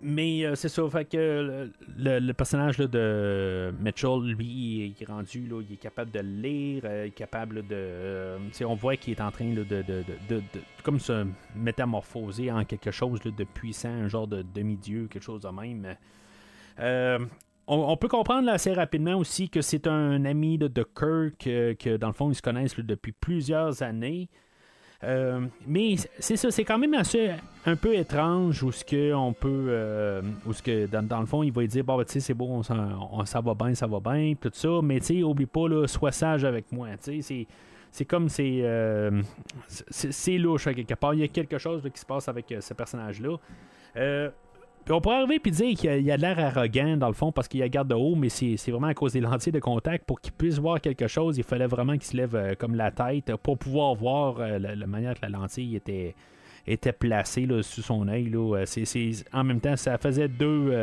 [0.03, 5.61] Mais euh, c'est ça, fait que le, personnage de Mitchell, lui, il est rendu, là,
[5.61, 7.75] il est capable de lire, euh, il est capable de.
[7.75, 10.41] Euh, on voit qu'il est en train de, de, de,
[10.83, 15.49] comme se métamorphoser en quelque chose de puissant, un genre de demi-dieu, quelque chose de
[15.49, 15.95] même.
[17.67, 22.13] On, peut comprendre assez rapidement aussi que c'est un ami de, Kirk, que dans le
[22.13, 24.29] fond ils se connaissent depuis plusieurs années.
[25.03, 27.31] Euh, mais c'est ça, c'est quand même assez
[27.65, 30.21] un peu étrange où ce que on peut, euh,
[30.51, 32.61] ce que dans, le fond il va dire bon ben, tu sais c'est bon,
[33.11, 35.87] on, ça va bien, ça va bien, tout ça, mais tu sais oublie pas là,
[35.87, 37.47] sois sage avec moi, tu sais
[37.91, 39.21] c'est comme c'est euh,
[39.67, 41.13] c'est louche à quelque part.
[41.13, 43.35] Il y a quelque chose qui se passe avec ce personnage-là.
[44.83, 47.47] Puis on pourrait arriver et dire qu'il a, de l'air arrogant dans le fond parce
[47.47, 50.05] qu'il a garde de haut, mais c'est, vraiment à cause des lentilles de contact.
[50.05, 52.91] Pour qu'il puisse voir quelque chose, il fallait vraiment qu'il se lève euh, comme la
[52.91, 56.15] tête pour pouvoir voir euh, la, manière que la lentille était,
[56.65, 58.31] était placée là, sous son œil.
[58.33, 58.65] Euh,
[59.33, 60.73] en même temps, ça faisait deux.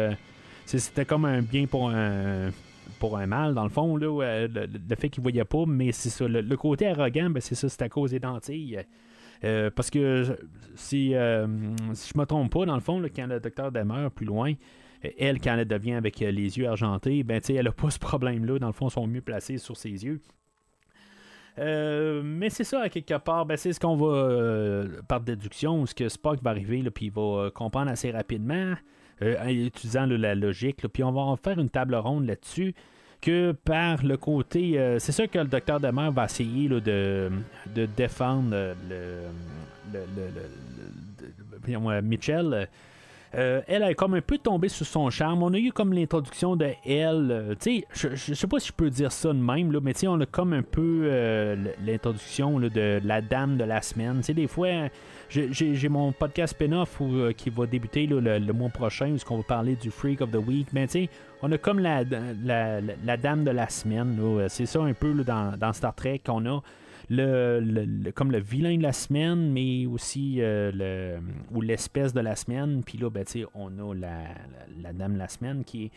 [0.64, 2.50] c'était comme un bien pour un
[3.00, 6.26] pour un mal, dans le fond, là, le, fait qu'il voyait pas, mais c'est ça.
[6.26, 8.80] Le, côté arrogant, ben, c'est ça, c'est à cause des lentilles.
[9.44, 10.36] Euh, parce que
[10.74, 11.46] si, euh,
[11.94, 14.54] si je me trompe pas, dans le fond, quand le docteur demeure plus loin,
[15.18, 18.58] elle, quand elle devient avec euh, les yeux argentés, ben, elle n'a pas ce problème-là.
[18.58, 20.20] Dans le fond, ils sont mieux placés sur ses yeux.
[21.56, 26.08] mais c'est ça, à quelque part, ben, c'est ce qu'on va, par déduction, ce que
[26.08, 28.74] Spock va arriver, puis il va comprendre assez rapidement,
[29.20, 32.74] en utilisant la logique, puis on va faire une table ronde là-dessus
[33.20, 34.78] que par le côté.
[34.78, 36.80] Euh, c'est sûr que le docteur Demer va essayer de,
[37.74, 38.50] de, défendre
[38.88, 39.22] le,
[39.92, 40.00] le,
[41.66, 42.68] le, Mitchell.
[43.34, 45.42] Euh, elle a comme un peu tombé sous son charme.
[45.42, 47.28] On a eu comme l'introduction de elle.
[47.30, 50.00] Euh, tu sais, je, sais pas si je peux dire ça de même, mais tu
[50.00, 51.08] sais, on a comme un peu
[51.84, 54.18] l'introduction de la dame de la semaine.
[54.18, 54.68] Tu sais, des fois,
[55.28, 59.76] j'ai mon podcast spin-off euh, qui va débuter le, mois prochain, où on va parler
[59.76, 60.68] du Freak of the Week.
[60.72, 61.08] Mais tu
[61.42, 64.18] on a comme la, la, dame de la semaine.
[64.48, 66.62] C'est ça un peu dans, Star Trek qu'on a.
[67.10, 71.20] Le, comme le vilain de la semaine, mais aussi euh, le,
[71.52, 72.82] ou l'espèce de la semaine.
[72.84, 74.24] Puis là, ben, on a la,
[74.82, 75.90] la, dame de la semaine qui est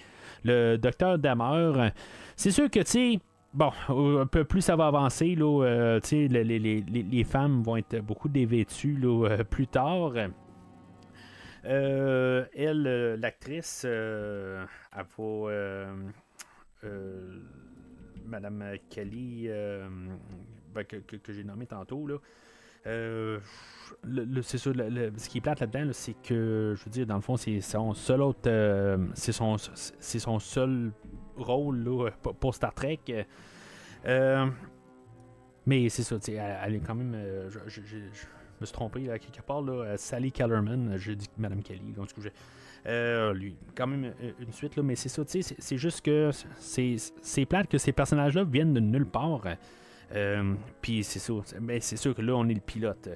[0.45, 1.91] le docteur Damer.
[2.37, 3.19] C'est sûr que, tu sais,
[3.53, 7.75] Bon, un peu plus ça va avancer, là, euh, les, les, les, les, femmes vont
[7.75, 10.13] être beaucoup dévêtues là, euh, plus tard.
[11.65, 14.67] Euh, elle, l'actrice, elle
[15.17, 15.85] va.
[18.25, 19.49] Madame Kelly,
[20.73, 22.17] ben, que, j'ai nommé tantôt, là.
[22.85, 27.21] Le, c'est sûr, ce qui est plate là-dedans, c'est que, je veux dire, dans le
[27.21, 28.49] fond, c'est son seul autre.
[29.13, 30.91] c'est son, c'est son seul
[31.35, 32.99] rôle pour Star Trek.
[34.05, 34.47] Euh,
[35.65, 37.13] mais c'est ça, elle, est quand même.
[37.15, 37.81] Euh, je,
[38.59, 39.61] me suis trompé là, quelque part.
[39.61, 41.93] Là, Sally Kellerman, j'ai dit Madame Kelly.
[41.93, 42.09] Donc,
[42.87, 47.67] euh, lui, quand même une suite, là, mais c'est ça, c'est juste que c'est plate
[47.67, 49.43] que ces personnages-là viennent de nulle part.
[50.81, 53.09] Puis c'est ça, mais c'est sûr que là, on est le pilote.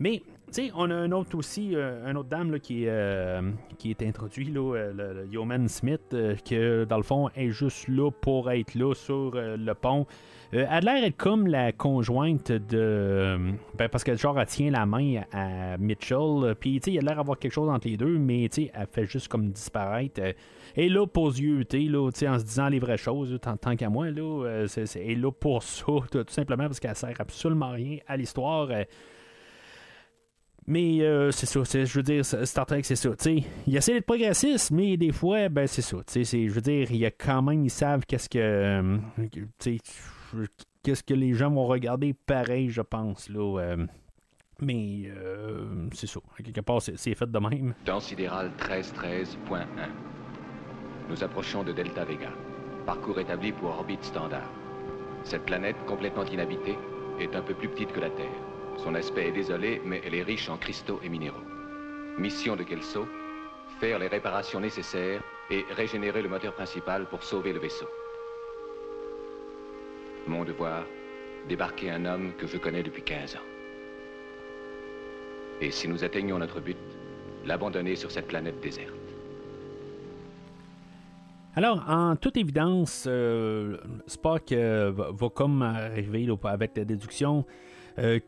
[0.00, 3.42] Mais, tu sais, on a un autre aussi, euh, un autre dame là, qui, euh,
[3.78, 4.92] qui est introduit, là, euh,
[5.24, 6.56] le, Yeoman Smith, qui,
[6.88, 10.06] dans le fond, est juste là pour être là sur le pont.
[10.52, 13.38] Elle a l'air comme la conjointe de.
[13.76, 16.54] Ben, parce que, genre, elle tient la main à Mitchell.
[16.58, 18.72] Puis, tu sais, il a l'air d'avoir quelque chose entre les deux, mais, tu sais,
[18.74, 20.20] elle fait juste comme disparaître.
[20.76, 24.64] Et là, pour yeux, là, en se disant les vraies choses, tant, qu'à moi, là,
[24.66, 28.68] c'est, est, là pour ça, tout simplement parce qu'elle sert absolument rien à l'histoire.
[30.66, 33.10] Mais euh, c'est ça, je veux dire, Star Trek, c'est ça.
[33.18, 35.96] sais il essaie d'être progressiste, mais des fois, ben c'est ça.
[36.14, 38.38] Je veux dire, il y a quand même, ils savent qu'est-ce que.
[38.38, 38.98] Euh,
[40.82, 42.14] qu'est-ce que les gens vont regarder?
[42.14, 43.28] Pareil, je pense.
[43.28, 43.86] Là, euh,
[44.60, 45.10] mais
[45.92, 46.20] c'est ça.
[46.42, 47.74] quelque part, c'est fait de même.
[47.84, 49.66] Dans sidéral 1313.1.
[51.08, 52.30] Nous approchons de Delta Vega.
[52.86, 54.48] Parcours établi pour orbite standard.
[55.24, 56.78] Cette planète, complètement inhabitée,
[57.18, 58.26] est un peu plus petite que la Terre.
[58.76, 61.44] Son aspect est désolé, mais elle est riche en cristaux et minéraux.
[62.18, 63.06] Mission de Kelso,
[63.80, 67.86] faire les réparations nécessaires et régénérer le moteur principal pour sauver le vaisseau.
[70.30, 70.86] Devoir,
[71.48, 73.46] débarquer un homme que je connais depuis 15 ans.
[75.60, 76.76] Et si nous atteignons notre but,
[77.44, 78.94] l'abandonner sur cette planète déserte.
[81.56, 83.76] Alors, en toute évidence, euh,
[84.06, 87.44] Spock euh, va, comme arriver avec la déduction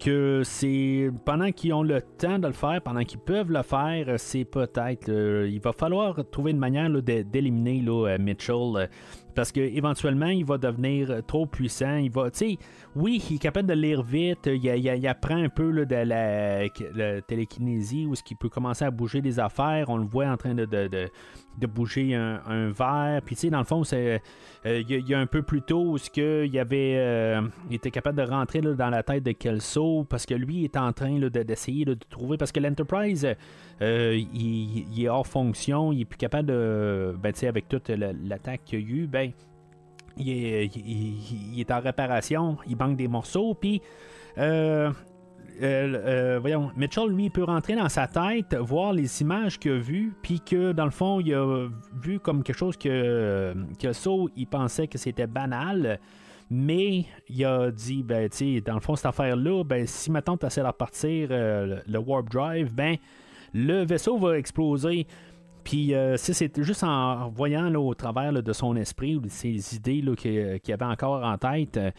[0.00, 4.18] que c'est pendant qu'ils ont le temps de le faire, pendant qu'ils peuvent le faire,
[4.18, 7.82] c'est peut-être il va falloir trouver une manière d'éliminer
[8.18, 8.90] Mitchell
[9.34, 11.96] parce qu'éventuellement, il va devenir trop puissant.
[11.96, 12.28] Il va,
[12.96, 14.46] oui, il est capable de lire vite.
[14.52, 19.38] Il, apprend un peu de la, télékinésie où ce qui peut commencer à bouger des
[19.38, 19.88] affaires.
[19.88, 21.10] On le voit en train de,
[21.60, 23.20] bouger un, verre.
[23.24, 24.20] Puis, tu sais, dans le fond, c'est,
[24.66, 27.90] euh, il, y a un peu plus tôt ce que il avait, euh, il était
[27.90, 31.84] capable de rentrer dans la tête de Kelso parce que lui est en train d'essayer
[31.84, 32.36] de, trouver.
[32.36, 33.26] Parce que l'Enterprise,
[33.80, 35.92] euh, il, est hors fonction.
[35.92, 39.06] Il est plus capable de, ben, tu sais, avec toute l'attaque qu'il y a eu,
[39.06, 39.32] ben,
[40.16, 43.80] il est, en réparation, il manque des morceaux, puis
[45.60, 49.78] euh, euh, voyons, Mitchell, lui, peut rentrer dans sa tête, voir les images qu'il a
[49.78, 51.68] vues, puis que dans le fond, il a
[52.00, 55.98] vu comme quelque chose que, que So, il pensait que c'était banal.
[56.50, 60.46] Mais il a dit, ben, tu dans le fond, cette affaire-là, ben, si maintenant tu
[60.46, 62.96] essaies de repartir le Warp Drive, ben,
[63.54, 65.06] le vaisseau va exploser.
[65.64, 70.02] Puis euh, c'est juste en voyant au travers de son esprit ou de ses idées
[70.16, 71.76] qu'il avait encore en tête.
[71.76, 71.90] Euh,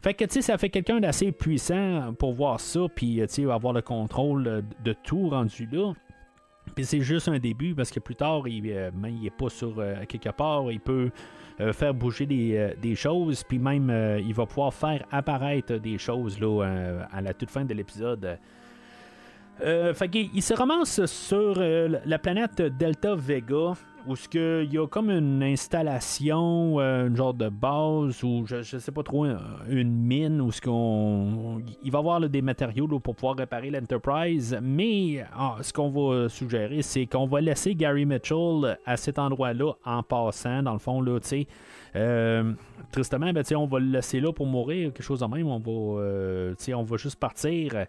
[0.00, 4.64] fait que ça fait quelqu'un d'assez puissant pour voir ça, puis euh, avoir le contrôle
[4.84, 5.92] de tout rendu là.
[6.74, 9.74] Puis c'est juste un début parce que plus tard, il n'est ben, pas sur
[10.08, 11.10] quelque part, il peut
[11.72, 13.90] faire bouger des, choses, puis même
[14.24, 16.62] il va pouvoir faire apparaître des choses là,
[17.10, 18.38] à la toute fin de l'épisode.
[19.60, 23.74] Euh, il, se ramasse sur euh, la planète Delta Vega,
[24.08, 28.56] où ce il y a comme une installation, euh, une genre de base, ou je,
[28.56, 29.26] ne sais pas trop,
[29.68, 30.60] une mine, où ce
[31.84, 36.82] il va avoir des matériaux pour pouvoir réparer l'Enterprise, mais ah, ce qu'on va suggérer,
[36.82, 41.20] c'est qu'on va laisser Gary Mitchell à cet endroit-là en passant, dans le fond, là,
[41.20, 41.46] tu sais.
[42.90, 46.54] tristement, ben, on va le laisser là pour mourir, quelque chose de même, on va,
[46.74, 47.86] on va juste partir.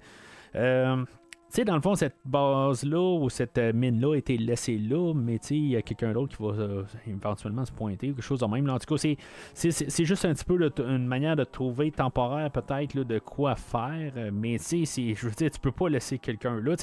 [1.54, 5.36] Sais, dans le fond, cette base-là ou cette euh, mine-là a été laissée là, mais
[5.52, 8.46] il y a quelqu'un d'autre qui va euh, éventuellement se pointer ou quelque chose de
[8.46, 8.70] même.
[8.70, 9.16] en tout cas,
[9.54, 14.32] c'est juste un petit peu une manière de trouver temporaire peut-être de quoi faire, euh,
[14.34, 16.76] mais tu sais, je veux dire, tu peux pas laisser quelqu'un là.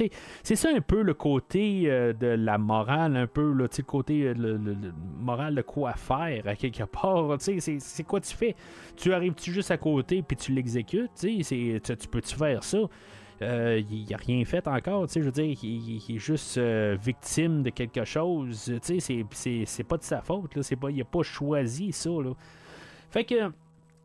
[0.42, 4.58] C'est ça un peu le côté de la morale, un peu le côté le,
[5.18, 7.36] moral de quoi faire à quelque part.
[7.40, 8.54] C'est quoi tu fais?
[8.96, 11.10] Tu arrives-tu juste à côté puis tu l'exécutes?
[11.16, 12.78] Tu peux-tu faire ça?
[13.42, 16.96] Euh, il n'a rien fait encore, tu sais, je veux dire, il, est juste euh,
[17.02, 21.90] victime de quelque chose, c'est pas de sa faute, là, pas, il n'a pas choisi
[21.92, 22.32] ça, là.
[23.10, 23.50] Fait que,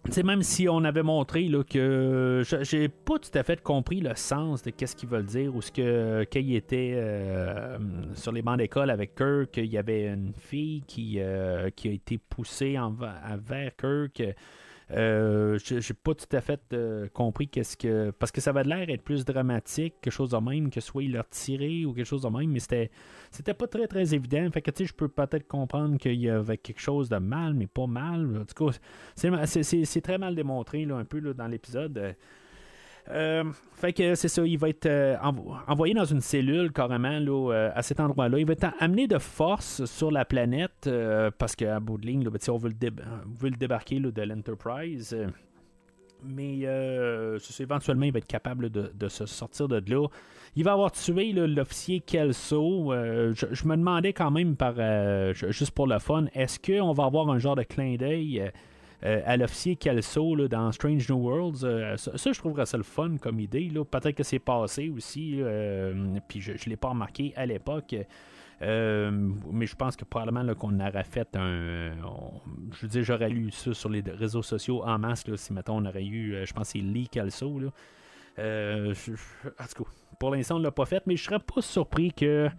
[0.09, 4.15] c'est même si on avait montré là, que j'ai pas tout à fait compris le
[4.15, 7.77] sens de qu'est-ce qu'ils veulent dire ou ce que il était euh,
[8.13, 11.19] sur les bancs d'école avec Kirk, il y avait une fille qui,
[11.75, 14.35] qui a été poussée en, vers Kirk.
[14.91, 18.11] Euh, j'ai pas tout à fait euh, compris qu'est-ce que.
[18.11, 21.03] Parce que ça va de l'air être plus dramatique, quelque chose de même, que soit
[21.03, 24.47] il l'a tiré ou quelque chose de même, mais c'était pas très très évident.
[24.51, 27.87] Fait que je peux peut-être comprendre qu'il y avait quelque chose de mal, mais pas
[27.87, 28.41] mal.
[28.41, 28.77] En tout cas,
[29.15, 32.15] c'est très mal démontré là, un peu dans l'épisode.
[33.11, 33.43] Euh,
[33.73, 35.15] fait que c'est ça, il va être euh,
[35.67, 38.39] envoyé dans une cellule carrément là, euh, à cet endroit-là.
[38.39, 40.89] Il va être amené de force sur la planète
[41.37, 42.89] parce qu'à bout de ligne, ben, on, veut le,
[43.49, 45.15] le débarquer de l'Enterprise.
[46.23, 46.61] Mais
[47.59, 50.07] éventuellement, il va être capable de, se sortir de là.
[50.55, 52.91] Il va avoir tué l'officier Kelso.
[52.91, 54.75] Je, me demandais quand même, par
[55.33, 58.51] juste pour le fun, est-ce qu'on va avoir un genre de clin d'œil
[59.05, 61.63] euh, à l'officier Kelso là, dans Strange New Worlds.
[61.63, 63.69] Euh, ça, je trouverais ça le fun comme idée.
[63.69, 67.95] Peut-être que c'est passé aussi, euh, puis je ne l'ai pas remarqué à l'époque.
[68.61, 71.91] mais je pense que probablement qu'on aurait fait un.
[72.71, 75.85] je veux dire, j'aurais lu ça sur les réseaux sociaux en masse si, mettons, on
[75.85, 77.09] aurait eu, je pense, c'est Lee.
[77.13, 77.21] Là.
[78.39, 79.89] en tout cas,
[80.19, 82.49] pour l'instant, on ne l'a pas fait, mais je serais pas surpris que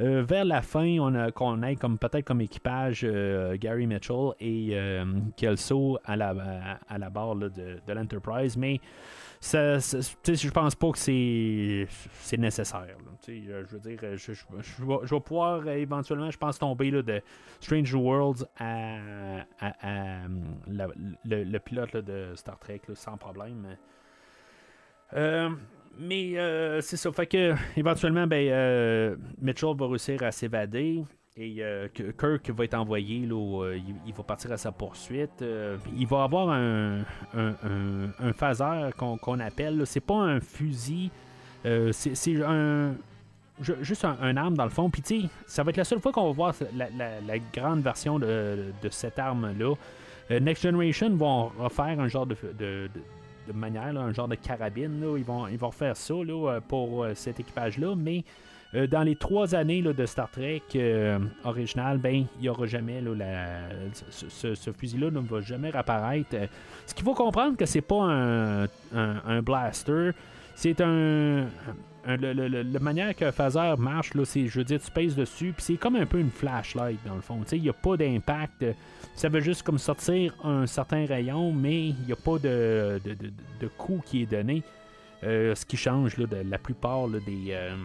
[0.00, 4.70] euh, vers la fin, on a, qu'on comme peut-être comme équipage euh, Gary Mitchell et
[4.72, 5.04] euh,
[5.36, 8.80] Kelso à la, à, la barre de, l'Enterprise, mais
[9.40, 12.86] ça, je pense pas que c'est, nécessaire.
[13.26, 13.32] je
[13.72, 17.20] veux dire, je, vais, pouvoir éventuellement, je pense, tomber de
[17.60, 19.44] Strange Worlds à,
[20.68, 23.76] le, pilote de Star Trek sans problème.
[25.98, 27.10] Mais euh, c'est ça.
[27.12, 31.04] Fait que éventuellement, ben, euh, Mitchell va réussir à s'évader.
[31.34, 33.74] Et euh, Kirk va être envoyé, là,
[34.06, 35.42] il, va partir à sa poursuite.
[35.96, 37.00] il va avoir un,
[37.34, 37.54] un,
[38.20, 39.86] un, phaser qu'on appelle.
[39.86, 41.10] C'est pas un fusil,
[41.64, 42.92] c'est un,
[43.80, 44.90] juste un, arme dans le fond.
[44.90, 49.18] Puis ça va être la seule fois qu'on va voir la, grande version de, cette
[49.18, 49.74] arme-là.
[50.38, 52.36] Next Generation vont refaire un genre de
[53.52, 55.04] manière, un genre de carabine.
[55.16, 56.14] Ils, vont, ils vont faire ça
[56.68, 58.24] pour cet équipage-là, mais
[58.90, 60.62] dans les trois années de Star Trek
[61.44, 63.02] original, ben il n'y aura jamais
[64.10, 66.36] ce, fusil-là ne va jamais réapparaître.
[66.86, 70.12] Ce qu'il faut comprendre que c'est pas un blaster,
[70.54, 71.46] c'est un,
[72.04, 75.76] la manière que Phaser marche, là, c'est, je veux dire, tu pèses dessus, puis c'est
[75.76, 77.40] comme un peu une flashlight dans le fond.
[77.52, 78.64] Il n'y a pas d'impact.
[79.14, 83.68] Ça veut juste comme sortir un certain rayon, mais il n'y a pas de, de,
[83.68, 84.62] coup qui est donné.
[85.24, 87.76] Euh, ce qui change là, de la plupart des, euh,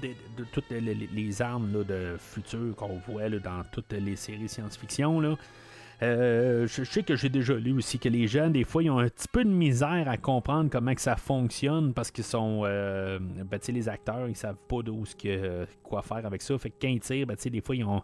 [0.00, 5.20] de, toutes les, armes de futur qu'on voit dans toutes les séries science-fiction.
[6.00, 6.06] Là.
[6.06, 8.98] Euh, je, sais que j'ai déjà lu aussi que les jeunes, des fois, ils ont
[8.98, 12.62] un petit peu de misère à comprendre comment que ça fonctionne parce qu'ils sont.
[12.64, 16.58] Euh, ben, les acteurs, ils savent pas d'où que, quoi faire avec ça.
[16.58, 18.02] Fait que quand ils tirent, ben, des fois, ils ont.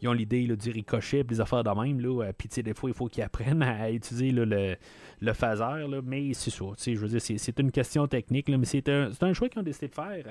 [0.00, 2.00] Ils ont l'idée du ricochet des affaires de même.
[2.00, 2.26] Là.
[2.26, 4.76] Euh, puis des fois, il faut qu'ils apprennent à utiliser le,
[5.20, 5.88] le phaser.
[5.88, 6.00] Là.
[6.04, 6.66] Mais c'est ça.
[6.86, 8.48] Je veux dire, c'est une question technique.
[8.48, 10.24] mais c'est un, un choix qu'ils ont décidé de faire.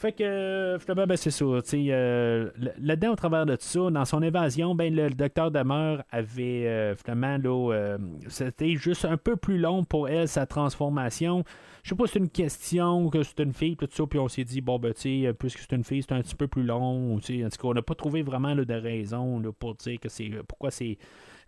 [0.00, 1.44] Fait que, finalement, ben, c'est ça.
[1.44, 6.66] Euh, là-dedans, au travers de tout ça, dans son évasion, ben, le, docteur Demeure avait,
[6.66, 7.98] euh, finalement, là, euh,
[8.28, 11.44] c'était juste un peu plus long pour elle, sa transformation.
[11.82, 14.28] Je sais pas si c'est une question, que c'est une fille, tout ça, puis on
[14.28, 16.62] s'est dit, bon, ben, tu sais, puisque c'est une fille, c'est un petit peu plus
[16.62, 17.16] long.
[17.16, 20.70] En tout cas, on n'a pas trouvé vraiment de raison pour dire que c'est pourquoi
[20.70, 20.96] c'est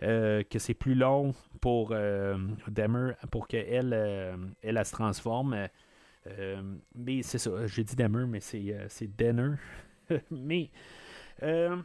[0.02, 1.32] que c'est plus long
[1.62, 1.94] pour
[2.68, 5.56] Demer, pour qu'elle elle, elle, se transforme.
[6.26, 6.62] Euh,
[6.94, 9.54] mais c'est ça, j'ai dit Demer, mais c'est, euh, Denner.
[10.30, 10.70] mais
[11.42, 11.76] euh,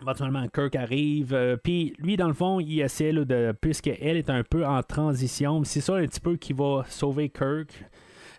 [0.00, 1.58] éventuellement Kirk arrive.
[1.62, 3.54] Puis lui, dans le fond, il essaie de.
[3.60, 7.84] Puisqu'elle est un peu en transition, c'est ça un petit peu qui va sauver Kirk.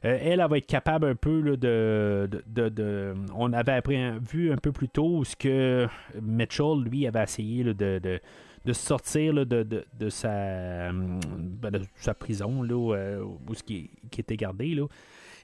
[0.02, 4.72] elle, elle, va être capable un peu de, de, On avait appris, vu un peu
[4.72, 5.88] plus tôt ce que
[6.22, 12.76] Mitchell, lui, avait essayé de, de, sortir de, de, sa, ben, de sa prison, là,
[12.76, 14.76] où, qui, qui était gardé.
[14.76, 14.86] Là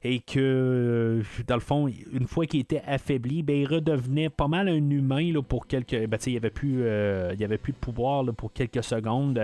[0.04, 4.48] et que, euh, dans le fond, une fois qu'il était affaibli, ben, il redevenait pas
[4.48, 6.08] mal un humain là, pour quelques.
[6.08, 9.40] Ben, il n'y avait, plus, euh, il avait plus de pouvoir pour quelques secondes.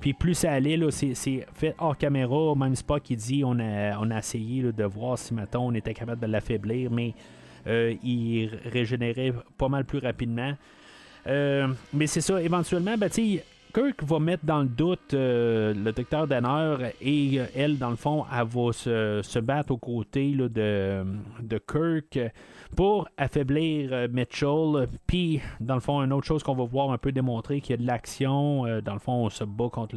[0.00, 4.10] Puis plus ça allait, c'est, fait hors caméra, même Spock qui dit on a, on
[4.10, 7.14] a essayé de voir si maintenant on était capable de l'affaiblir, mais
[7.66, 10.54] euh, il régénérait pas mal plus rapidement.
[11.26, 13.10] mais c'est ça, éventuellement, ben,
[13.72, 17.96] Kirk va mettre dans le doute euh, le docteur Danner et euh, elle, dans le
[17.96, 21.04] fond, elle va se, battre aux côtés de,
[21.40, 22.18] de Kirk
[22.76, 24.88] pour affaiblir euh, Mitchell.
[25.06, 27.74] Puis, dans le fond, une autre chose qu'on va voir un peu démontrer qu'il y
[27.74, 28.64] a de l'action.
[28.80, 29.96] dans le fond, on se bat contre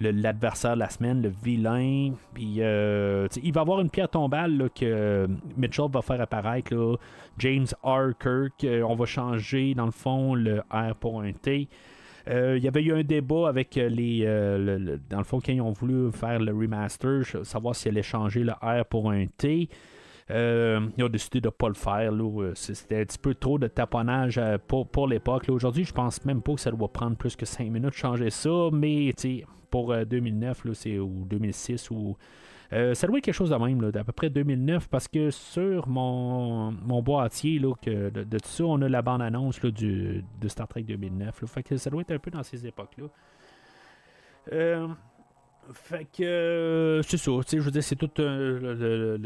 [0.00, 2.12] l'adversaire de la semaine, le vilain.
[2.34, 6.98] Puis, il va y avoir une pierre tombale que Mitchell va faire apparaître.
[7.38, 8.10] James R.
[8.18, 8.66] Kirk.
[8.84, 11.68] on va changer, dans le fond, le R pour un T.
[12.28, 14.22] Euh, il y avait eu un débat avec euh, les.
[14.24, 18.44] Euh, dans le fond, quand ils ont voulu faire le remaster, savoir s'ils allaient changer
[18.44, 19.68] le R pour un T.
[20.30, 22.12] ils ont décidé de ne pas le faire.
[22.54, 25.46] C'était un petit peu trop de taponnage pour, pour l'époque.
[25.48, 28.30] Aujourd'hui, je pense même pas que ça doit prendre plus que 5 minutes de changer
[28.30, 28.68] ça.
[28.72, 29.12] Mais
[29.70, 32.16] pour 2009 là, ou 2006 ou
[32.72, 35.88] euh, ça doit être quelque chose de même, d'à peu près 2009, parce que sur
[35.88, 37.68] mon, mon boîtier de,
[38.22, 41.44] tout ça, on a la bande-annonce de Star Trek 2009.
[41.46, 43.06] fait que ça doit être un peu dans ces époques-là.
[44.52, 44.88] Euh,
[45.72, 49.24] fait que euh, c'est ça, je veux dire, c'est tout le,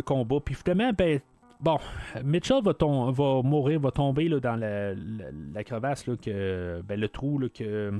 [0.00, 0.40] combat.
[0.40, 1.20] Puis finalement, ben,
[1.60, 1.78] bon,
[2.24, 7.92] Mitchell va, va mourir, va tomber dans la, crevasse, ben, le trou que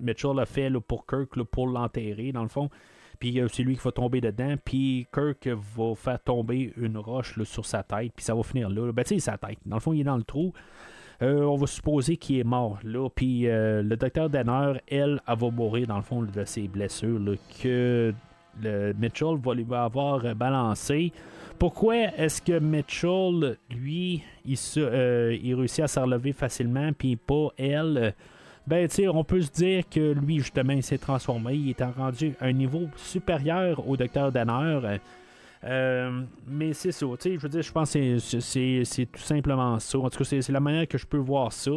[0.00, 2.70] Mitchell a fait pour Kirk pour l'enterrer, dans le fond.
[3.20, 4.54] Puis euh, c'est lui qui va tomber dedans.
[4.64, 8.12] Puis Kirk va faire tomber une roche sur sa tête.
[8.16, 8.90] Puis ça va finir là.
[8.92, 9.58] Ben, tu sais, sa tête.
[9.64, 10.52] Dans le fond, il est dans le trou.
[11.22, 13.08] Euh, on va supposer qu'il est mort là.
[13.14, 17.20] Puis euh, le docteur Danner, elle, elle va mourir dans le fond de ses blessures
[17.62, 18.14] que
[18.62, 21.12] le Mitchell va lui avoir balancé.
[21.58, 24.56] Pourquoi est-ce que Mitchell, lui, il,
[25.42, 28.14] il réussit à se relever facilement, puis pas elle?
[28.70, 31.54] Ben, on peut se dire que lui, justement, il s'est transformé.
[31.54, 35.00] Il est rendu à un niveau supérieur au docteur Danner.
[35.64, 39.98] Euh, mais c'est ça, je veux dire, je pense que c'est tout simplement ça.
[39.98, 41.72] En tout cas, c'est la manière que je peux voir ça.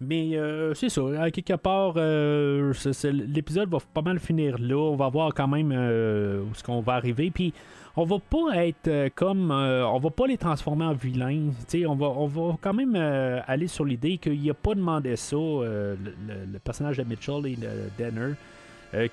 [0.00, 1.02] Mais euh, c'est ça,
[1.32, 2.72] quelque part, euh,
[3.10, 4.76] l'épisode va pas mal finir là.
[4.76, 7.32] On va voir quand même où ce qu'on va arriver.
[7.32, 7.52] Puis
[7.96, 9.50] on va pas être euh, comme.
[9.50, 11.50] Euh, on va pas les transformer en vilains.
[11.86, 15.36] on va, on va quand même euh, aller sur l'idée qu'il a pas demandé ça,
[15.36, 17.68] le, personnage de Mitchell et de
[17.98, 18.34] Denner.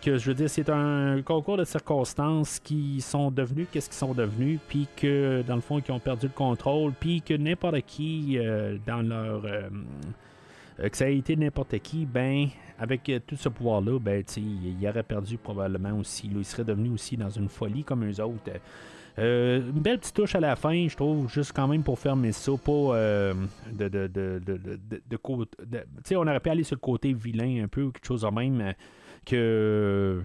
[0.02, 4.14] que je veux dire, c'est un concours de circonstances qui sont devenus qu'est-ce qu'ils sont
[4.14, 8.38] devenus, puis que dans le fond, qui ont perdu le contrôle, puis que n'importe qui
[8.86, 9.44] dans leur
[10.78, 12.48] que ça a été n'importe qui, ben,
[12.80, 16.30] avec tout ce pouvoir-là, ben, il aurait perdu probablement aussi.
[16.34, 18.52] il serait devenu aussi dans une folie comme eux autres.
[19.18, 22.52] une belle petite touche à la fin, je trouve, juste quand même pour fermer ça,
[22.54, 22.72] pas
[23.72, 28.06] de, de, de, de, on aurait pu aller sur le côté vilain un peu, quelque
[28.06, 28.74] chose de même,
[29.26, 30.22] que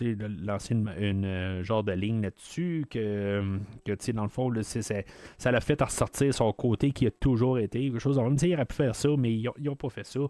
[0.00, 3.42] lancer une, euh, genre de ligne là-dessus, que,
[3.84, 7.90] que dans le fond, là, ça l'a fait ressortir son côté qui a toujours été,
[7.90, 8.36] quelque chose même.
[8.40, 10.20] Il aurait pu faire ça, mais ils n'ont pas fait ça.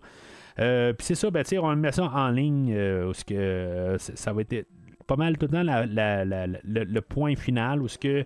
[0.59, 4.67] Euh, puis c'est ça, ben, on met ça en ligne, euh, que ça va être
[5.07, 8.25] pas mal tout le temps le, point final, où ce que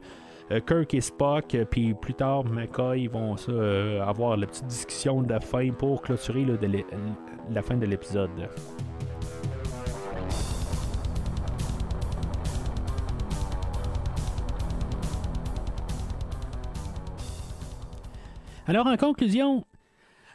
[0.67, 3.35] Kirk et Spock, puis plus tard McCoy vont
[4.01, 6.47] avoir la petite discussion de fin pour clôturer
[7.51, 8.31] la fin de l'épisode.
[18.69, 19.65] Alors, en conclusion,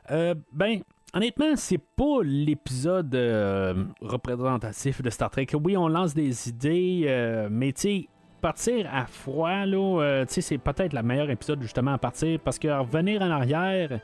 [0.10, 0.80] euh, ben,
[1.14, 5.48] honnêtement, c'est pas l'épisode euh, représentatif de Star Trek.
[5.62, 8.08] Oui, on lance des idées, euh, mais tu
[8.40, 12.70] partir à froid, là, tu c'est peut-être le meilleur épisode justement à partir parce que
[12.70, 14.00] revenir en arrière.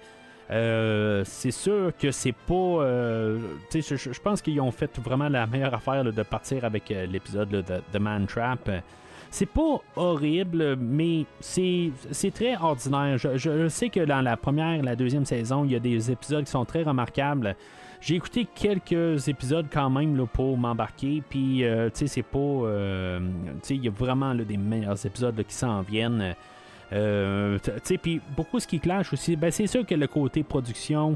[1.26, 2.84] c'est sûr que c'est pas.
[3.72, 7.62] tu je, pense qu'ils ont fait vraiment la meilleure affaire de partir avec l'épisode de
[7.62, 8.70] The Man Trap.
[9.38, 11.92] C'est pas horrible, mais c'est,
[12.34, 13.20] très ordinaire.
[13.20, 16.44] Je, sais que dans la première et la deuxième saison, il y a des épisodes
[16.44, 17.56] qui sont très remarquables.
[18.02, 22.40] J'ai écouté quelques épisodes quand même pour m'embarquer, puis euh, tu sais, c'est pas.
[22.40, 26.34] Euh, tu sais, il y a vraiment des meilleurs épisodes qui s'en viennent.
[26.92, 27.60] Euh,
[28.02, 31.16] puis beaucoup ce qui clash aussi, ben, c'est sûr que le côté production,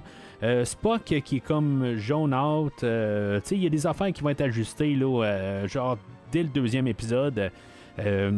[0.63, 4.93] Spock qui est comme jaune out, il y a des affaires qui vont être ajustées,
[4.93, 5.97] là, genre
[6.31, 7.51] dès le deuxième épisode.
[7.99, 8.31] Euh,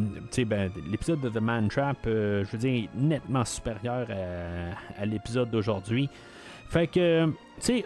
[0.46, 4.08] ben, l'épisode de The Man Trap, euh, je veux dire, nettement supérieur
[4.98, 6.10] à, l'épisode d'aujourd'hui.
[6.70, 7.32] Fait que,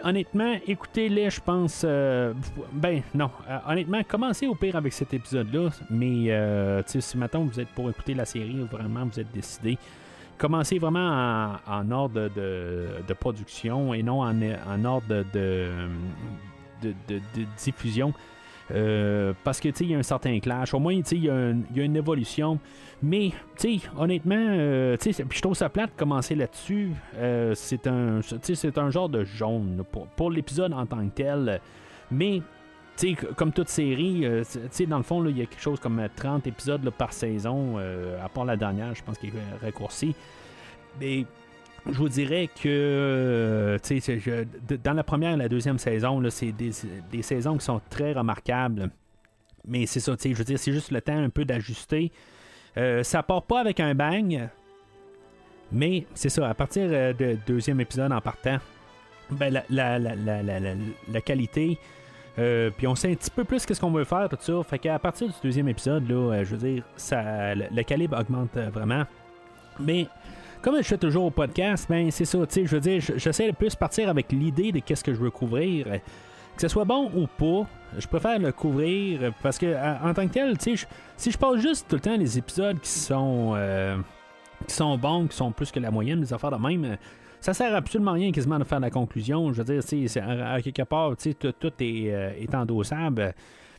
[0.02, 1.82] honnêtement, écoutez-les, je pense.
[1.84, 2.32] Euh,
[2.72, 3.30] ben, non.
[3.66, 5.68] honnêtement, commencez au pire avec cet épisode-là.
[5.90, 6.28] Mais,
[6.86, 9.76] sais, si maintenant vous êtes pour écouter la série, vraiment vous êtes décidé,
[10.38, 15.70] commencez vraiment en, ordre de, production et non en, ordre de
[17.58, 18.14] diffusion.
[18.70, 20.74] Euh, parce que, tu il y a un certain clash.
[20.74, 22.58] Au moins, il y, a une évolution.
[23.02, 26.90] Mais, tu honnêtement, euh, je trouve ça plate de commencer là-dessus.
[27.16, 29.84] Euh, c'est un, c'est un genre de jaune
[30.16, 31.60] pour, l'épisode en tant que tel.
[32.10, 32.42] Mais,
[32.96, 34.26] tu comme toute série,
[34.74, 38.28] tu dans le fond, il y a quelque chose comme 30 épisodes par saison, à
[38.28, 40.16] part la dernière, je pense qu'il est raccourci.
[41.00, 41.24] Mais
[41.90, 44.44] je vous dirais que euh,
[44.84, 46.72] dans la première et la deuxième saison, c'est des,
[47.22, 48.90] saisons qui sont très remarquables.
[49.66, 52.10] Mais c'est ça, je veux dire, c'est juste le temps un peu d'ajuster.
[52.76, 54.48] Euh, ça part pas avec un bang,
[55.72, 58.58] mais c'est ça, à partir euh, du deuxième épisode en partant,
[59.30, 61.78] ben, la, la, qualité,
[62.36, 64.62] puis on sait un petit peu plus qu'est-ce qu'on veut faire, tout ça.
[64.62, 69.04] Fait qu'à partir du deuxième épisode, là, je veux dire, ça, le, calibre augmente vraiment.
[69.80, 70.06] Mais
[70.68, 73.74] comme je fais toujours au podcast, ben c'est ça, je veux dire, j'essaie de plus
[73.74, 75.86] partir avec l'idée de qu'est-ce que je veux couvrir.
[75.86, 77.66] Que ce soit bon ou pas,
[77.96, 81.96] je préfère le couvrir parce que en tant que tel, si je passe juste tout
[81.96, 83.96] le temps les épisodes qui sont euh,
[84.66, 86.98] qui sont bons, qui sont plus que la moyenne, des affaires de même,
[87.40, 89.50] ça sert absolument rien quasiment de faire la conclusion.
[89.54, 93.32] Je veux dire, à, quelque part, sais, tout, est, euh, est endossable.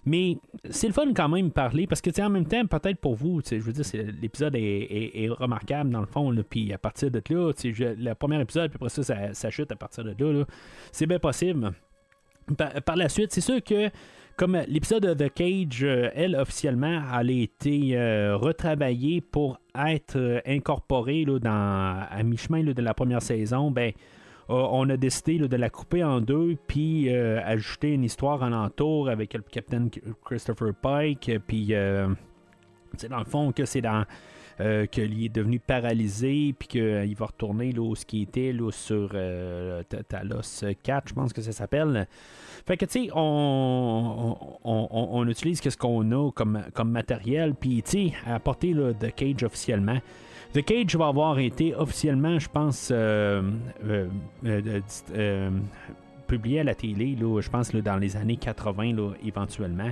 [0.10, 0.38] Mais
[0.72, 3.58] c'est le fun quand même parler parce que en même temps, peut-être pour vous, je
[3.58, 3.86] veux dire,
[4.20, 6.36] l'épisode est, remarquable dans le fond.
[6.50, 10.04] Puis à partir de là, le premier épisode, puis après ça, ça, chute à partir
[10.04, 10.46] de là.
[10.92, 11.74] c'est bien possible.
[12.58, 13.92] Par, la suite, c'est sûr que
[14.36, 20.16] comme l'épisode de The Cage, euh, elle, officiellement, elle a été euh, retravaillée pour être
[20.16, 23.92] euh, incorporée là, dans, à mi-chemin de la première saison, ben
[24.50, 29.10] on a décidé de la couper en deux, puis euh, ajouter une histoire en entour
[29.10, 29.90] avec le capitaine
[30.26, 32.08] Christopher Pike, puis euh,
[33.10, 34.06] dans le fond que c'est dans
[34.92, 39.16] qu'il est devenu paralysé, puis qu'il va retourner là, ce qui était là, sur
[40.10, 42.10] Talos 4, je pense que ça s'appelle.
[42.68, 44.36] Fait que, tu sais, on,
[44.66, 50.00] on, utilise ce qu'on a comme, comme matériel, puis, tu sais, apporter The Cage officiellement.
[50.54, 53.44] The Cage va avoir été officiellement, je pense, euh,
[53.86, 54.08] euh,
[55.14, 55.52] euh,
[56.26, 59.92] publié à la télé, là, je pense, dans les années 80, là, éventuellement.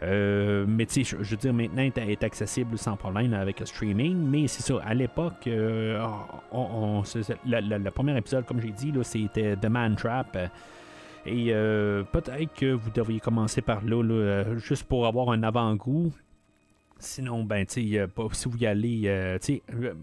[0.00, 4.16] mais tu sais, je veux dire, maintenant, il est accessible sans problème avec le streaming.
[4.16, 5.46] Mais c'est ça, à l'époque,
[6.50, 7.02] on,
[7.44, 10.38] le premier épisode, comme j'ai dit, c'était The Man Trap.
[11.26, 11.52] Et
[12.10, 16.10] peut-être que vous devriez commencer par là, là juste pour avoir un avant-goût.
[17.00, 19.62] Sinon, ben, tu sais, si vous y allez, euh, tu sais,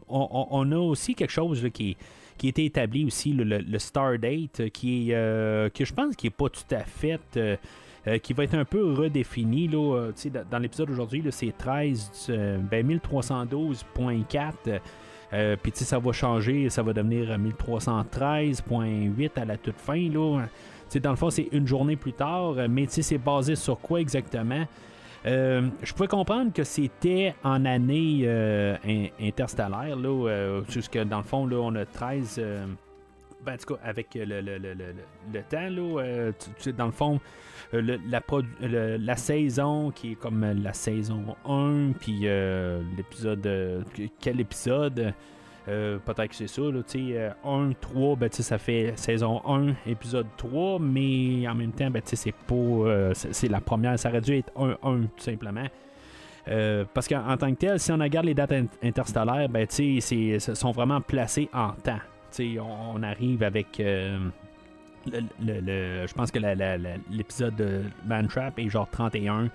[0.09, 1.95] on, a aussi quelque chose qui,
[2.37, 6.31] qui a été établi aussi, le, le Stardate, qui est, que je pense qui est
[6.31, 7.21] pas tout à fait.
[8.23, 9.67] qui va être un peu redéfini.
[9.67, 10.09] Là,
[10.49, 12.31] dans l'épisode d'aujourd'hui, c'est 13,
[12.69, 14.79] ben 1312.4.
[15.61, 20.09] Puis ça va changer, ça va devenir 1313.8 à la toute fin.
[20.09, 20.47] Là.
[20.99, 24.65] dans le fond, c'est une journée plus tard, mais c'est basé sur quoi exactement?
[25.25, 28.77] Euh, je pouvais comprendre que c'était en année euh,
[29.19, 32.41] interstellaire, là, euh, jusque dans le fond, là, on a 13.
[33.45, 34.73] Ben, en tout cas, avec le, le, le,
[35.33, 36.31] le temps, là,
[36.77, 37.19] dans le fond,
[37.73, 38.21] la,
[38.97, 42.27] la, saison qui est comme la saison 1, puis
[42.97, 43.85] l'épisode.
[44.19, 45.13] quel épisode?
[45.67, 46.61] Euh, peut-être que c'est ça.
[46.61, 46.81] Là,
[47.43, 52.01] 1, 3, euh, ben, ça fait saison 1, épisode 3, mais en même temps, ben,
[52.05, 52.55] c'est pas.
[52.55, 53.99] Euh, c'est la première.
[53.99, 55.65] Ça aurait dû être 1, 1, tout simplement.
[56.93, 61.01] parce qu'en tant que tel, si on regarde les dates interstellaires, ben, c'est, sont vraiment
[61.01, 61.99] placées en temps.
[62.39, 63.79] On, on, arrive avec.
[63.79, 66.39] Le, je pense que
[67.09, 69.49] l'épisode de Man Trap est genre 31.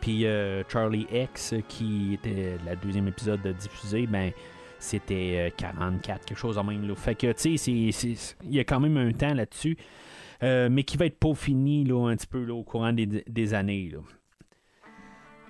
[0.00, 0.24] Puis
[0.68, 4.32] Charlie X, qui était le deuxième épisode diffusé, ben
[4.80, 6.88] c'était 44, euh, quelque chose en même.
[6.88, 6.94] Là.
[6.96, 7.70] Fait que, tu sais,
[8.42, 9.76] il y a quand même un temps là-dessus,
[10.42, 13.92] euh, mais qui va être peaufiné là, un petit peu au courant des, années.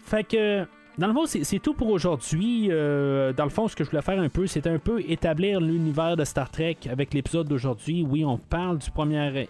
[0.05, 0.66] Fait que,
[0.99, 2.68] dans le fond, c'est tout pour aujourd'hui.
[2.70, 5.61] Euh, dans le fond, ce que je voulais faire un peu, c'est un peu établir
[5.61, 8.05] l'univers de Star Trek avec l'épisode d'aujourd'hui.
[8.09, 9.49] Oui, on parle du premier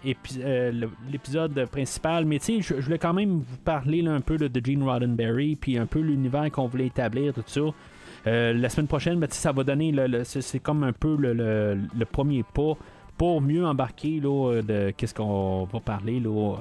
[1.11, 5.55] l'épisode principal, mais tu je, voulais quand même vous parler un peu de Gene Roddenberry,
[5.55, 7.61] puis un peu l'univers qu'on voulait établir, tout ça.
[8.27, 12.43] Euh, la semaine prochaine, ben, ça va donner, le, c'est comme un peu le, premier
[12.43, 12.73] pas
[13.17, 16.55] pour mieux embarquer là, de qu'est-ce qu'on va parler là,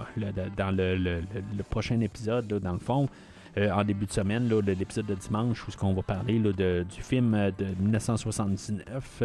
[0.57, 1.23] dans le,
[1.69, 3.09] prochain épisode, dans le fond.
[3.59, 6.85] Euh, en début de semaine, de l'épisode de dimanche, où ce qu'on va parler de,
[6.85, 9.23] du film de 1979.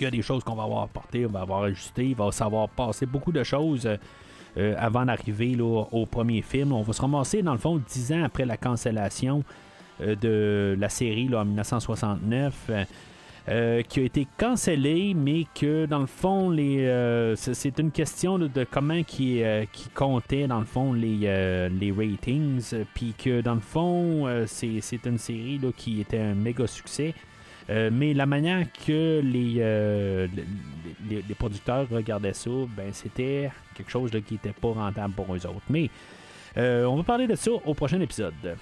[0.00, 2.32] Il y a des choses qu'on va avoir apportées, on va avoir ajusté, il va
[2.32, 3.88] savoir passer beaucoup de choses
[4.56, 6.72] euh, avant d'arriver au premier film.
[6.72, 9.61] On va se ramasser, dans le fond, dix ans après la cancellation euh,
[10.00, 12.70] de la série là, en 1969.
[13.48, 18.64] Euh, qui a été cancellé, mais que dans le fond, les, c'est une question de
[18.70, 24.28] comment qui, qui comptait dans le fond les, les ratings, puis que dans le fond,
[24.46, 27.14] c'est une série là, qui était un méga succès.
[27.68, 30.28] mais la manière que les,
[31.10, 35.66] les, producteurs regardaient ça, ben, c'était quelque chose qui n'était pas rentable pour eux autres.
[35.68, 35.90] Mais
[36.56, 38.56] on va parler de ça au prochain épisode.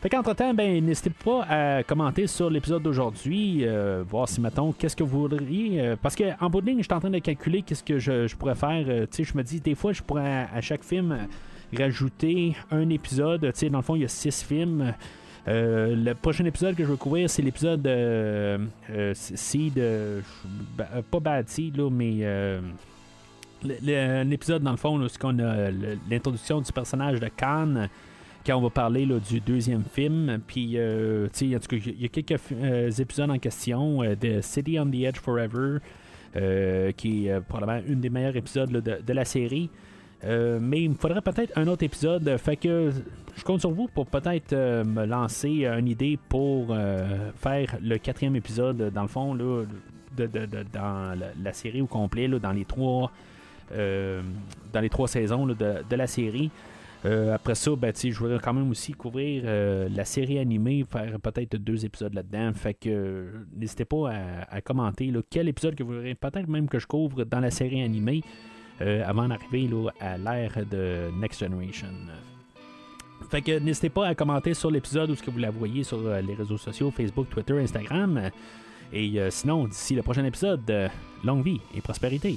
[0.00, 4.96] Fait qu'entre-temps, ben, n'hésitez pas à commenter sur l'épisode d'aujourd'hui, euh, voir si, mettons, qu'est-ce
[4.96, 5.80] que vous voudriez.
[5.80, 8.34] Euh, parce qu'en bout de ligne, je suis en train de calculer qu'est-ce que je,
[8.36, 8.84] pourrais faire.
[8.86, 11.26] Euh, tu sais, je me dis, des fois, je pourrais à chaque film
[11.76, 13.40] rajouter un épisode.
[13.40, 14.92] Tu sais, dans le fond, il y a six films.
[15.46, 18.58] le prochain épisode que je vais couvrir, c'est l'épisode euh,
[19.14, 19.82] Seed,
[21.10, 22.60] pas Bad Seed, là, mais
[23.62, 25.70] l'épisode dans le fond, c'est qu'on a
[26.10, 27.88] l'introduction du personnage de Khan
[28.44, 30.40] quand on va parler du deuxième film.
[30.46, 34.94] Puis, euh, il y a quelques euh, épisodes en question euh, de City on the
[35.04, 35.78] Edge Forever,
[36.96, 39.70] qui est probablement une des meilleurs épisodes de, la série.
[40.24, 42.36] mais il me faudrait peut-être un autre épisode.
[42.38, 42.90] Fait que
[43.36, 46.76] je compte sur vous pour peut-être me lancer une idée pour
[47.36, 49.62] faire le quatrième épisode, dans le fond, là,
[50.16, 50.26] de,
[50.72, 53.12] dans la, série au complet, dans les trois.
[53.70, 56.50] dans les trois saisons de, la série.
[57.04, 61.20] Euh, après ça, ben, je voudrais quand même aussi couvrir euh, la série animée, faire
[61.20, 62.52] peut-être deux épisodes là-dedans.
[62.54, 64.10] Fait que euh, n'hésitez pas
[64.48, 67.82] à, commenter quel épisode que vous voudrez peut-être même que je couvre dans la série
[67.82, 68.22] animée
[68.80, 71.92] avant d'arriver à l'ère de Next Generation.
[73.30, 76.00] Fait que n'hésitez pas à commenter sur l'épisode ou ce que vous la voyez sur
[76.00, 78.30] les réseaux sociaux, Facebook, Twitter, Instagram.
[78.92, 80.90] Et sinon, d'ici le prochain épisode,
[81.22, 82.36] longue vie et prospérité.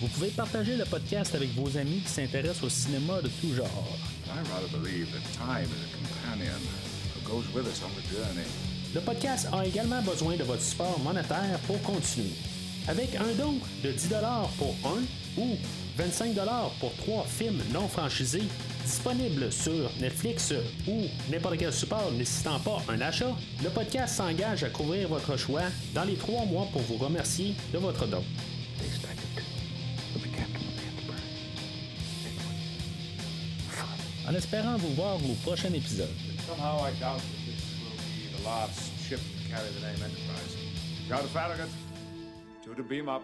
[0.00, 3.98] Vous pouvez partager le podcast avec vos amis qui s'intéressent au cinéma de tout genre.
[8.94, 12.32] Le podcast a également besoin de votre support monétaire pour continuer.
[12.88, 14.08] Avec un don de 10
[14.56, 15.02] pour un
[15.38, 15.56] ou
[15.98, 16.34] 25
[16.80, 18.44] pour trois films non franchisés
[18.82, 20.54] disponibles sur Netflix
[20.88, 25.64] ou n'importe quel support nécessitant pas un achat, le podcast s'engage à couvrir votre choix
[25.94, 28.24] dans les trois mois pour vous remercier de votre don.
[34.30, 36.08] En espérant vous voir au prochain épisode.
[36.46, 40.56] Somehow I doubt that this will be the last ship to carry the name Enterprise.
[42.88, 43.22] Beam up.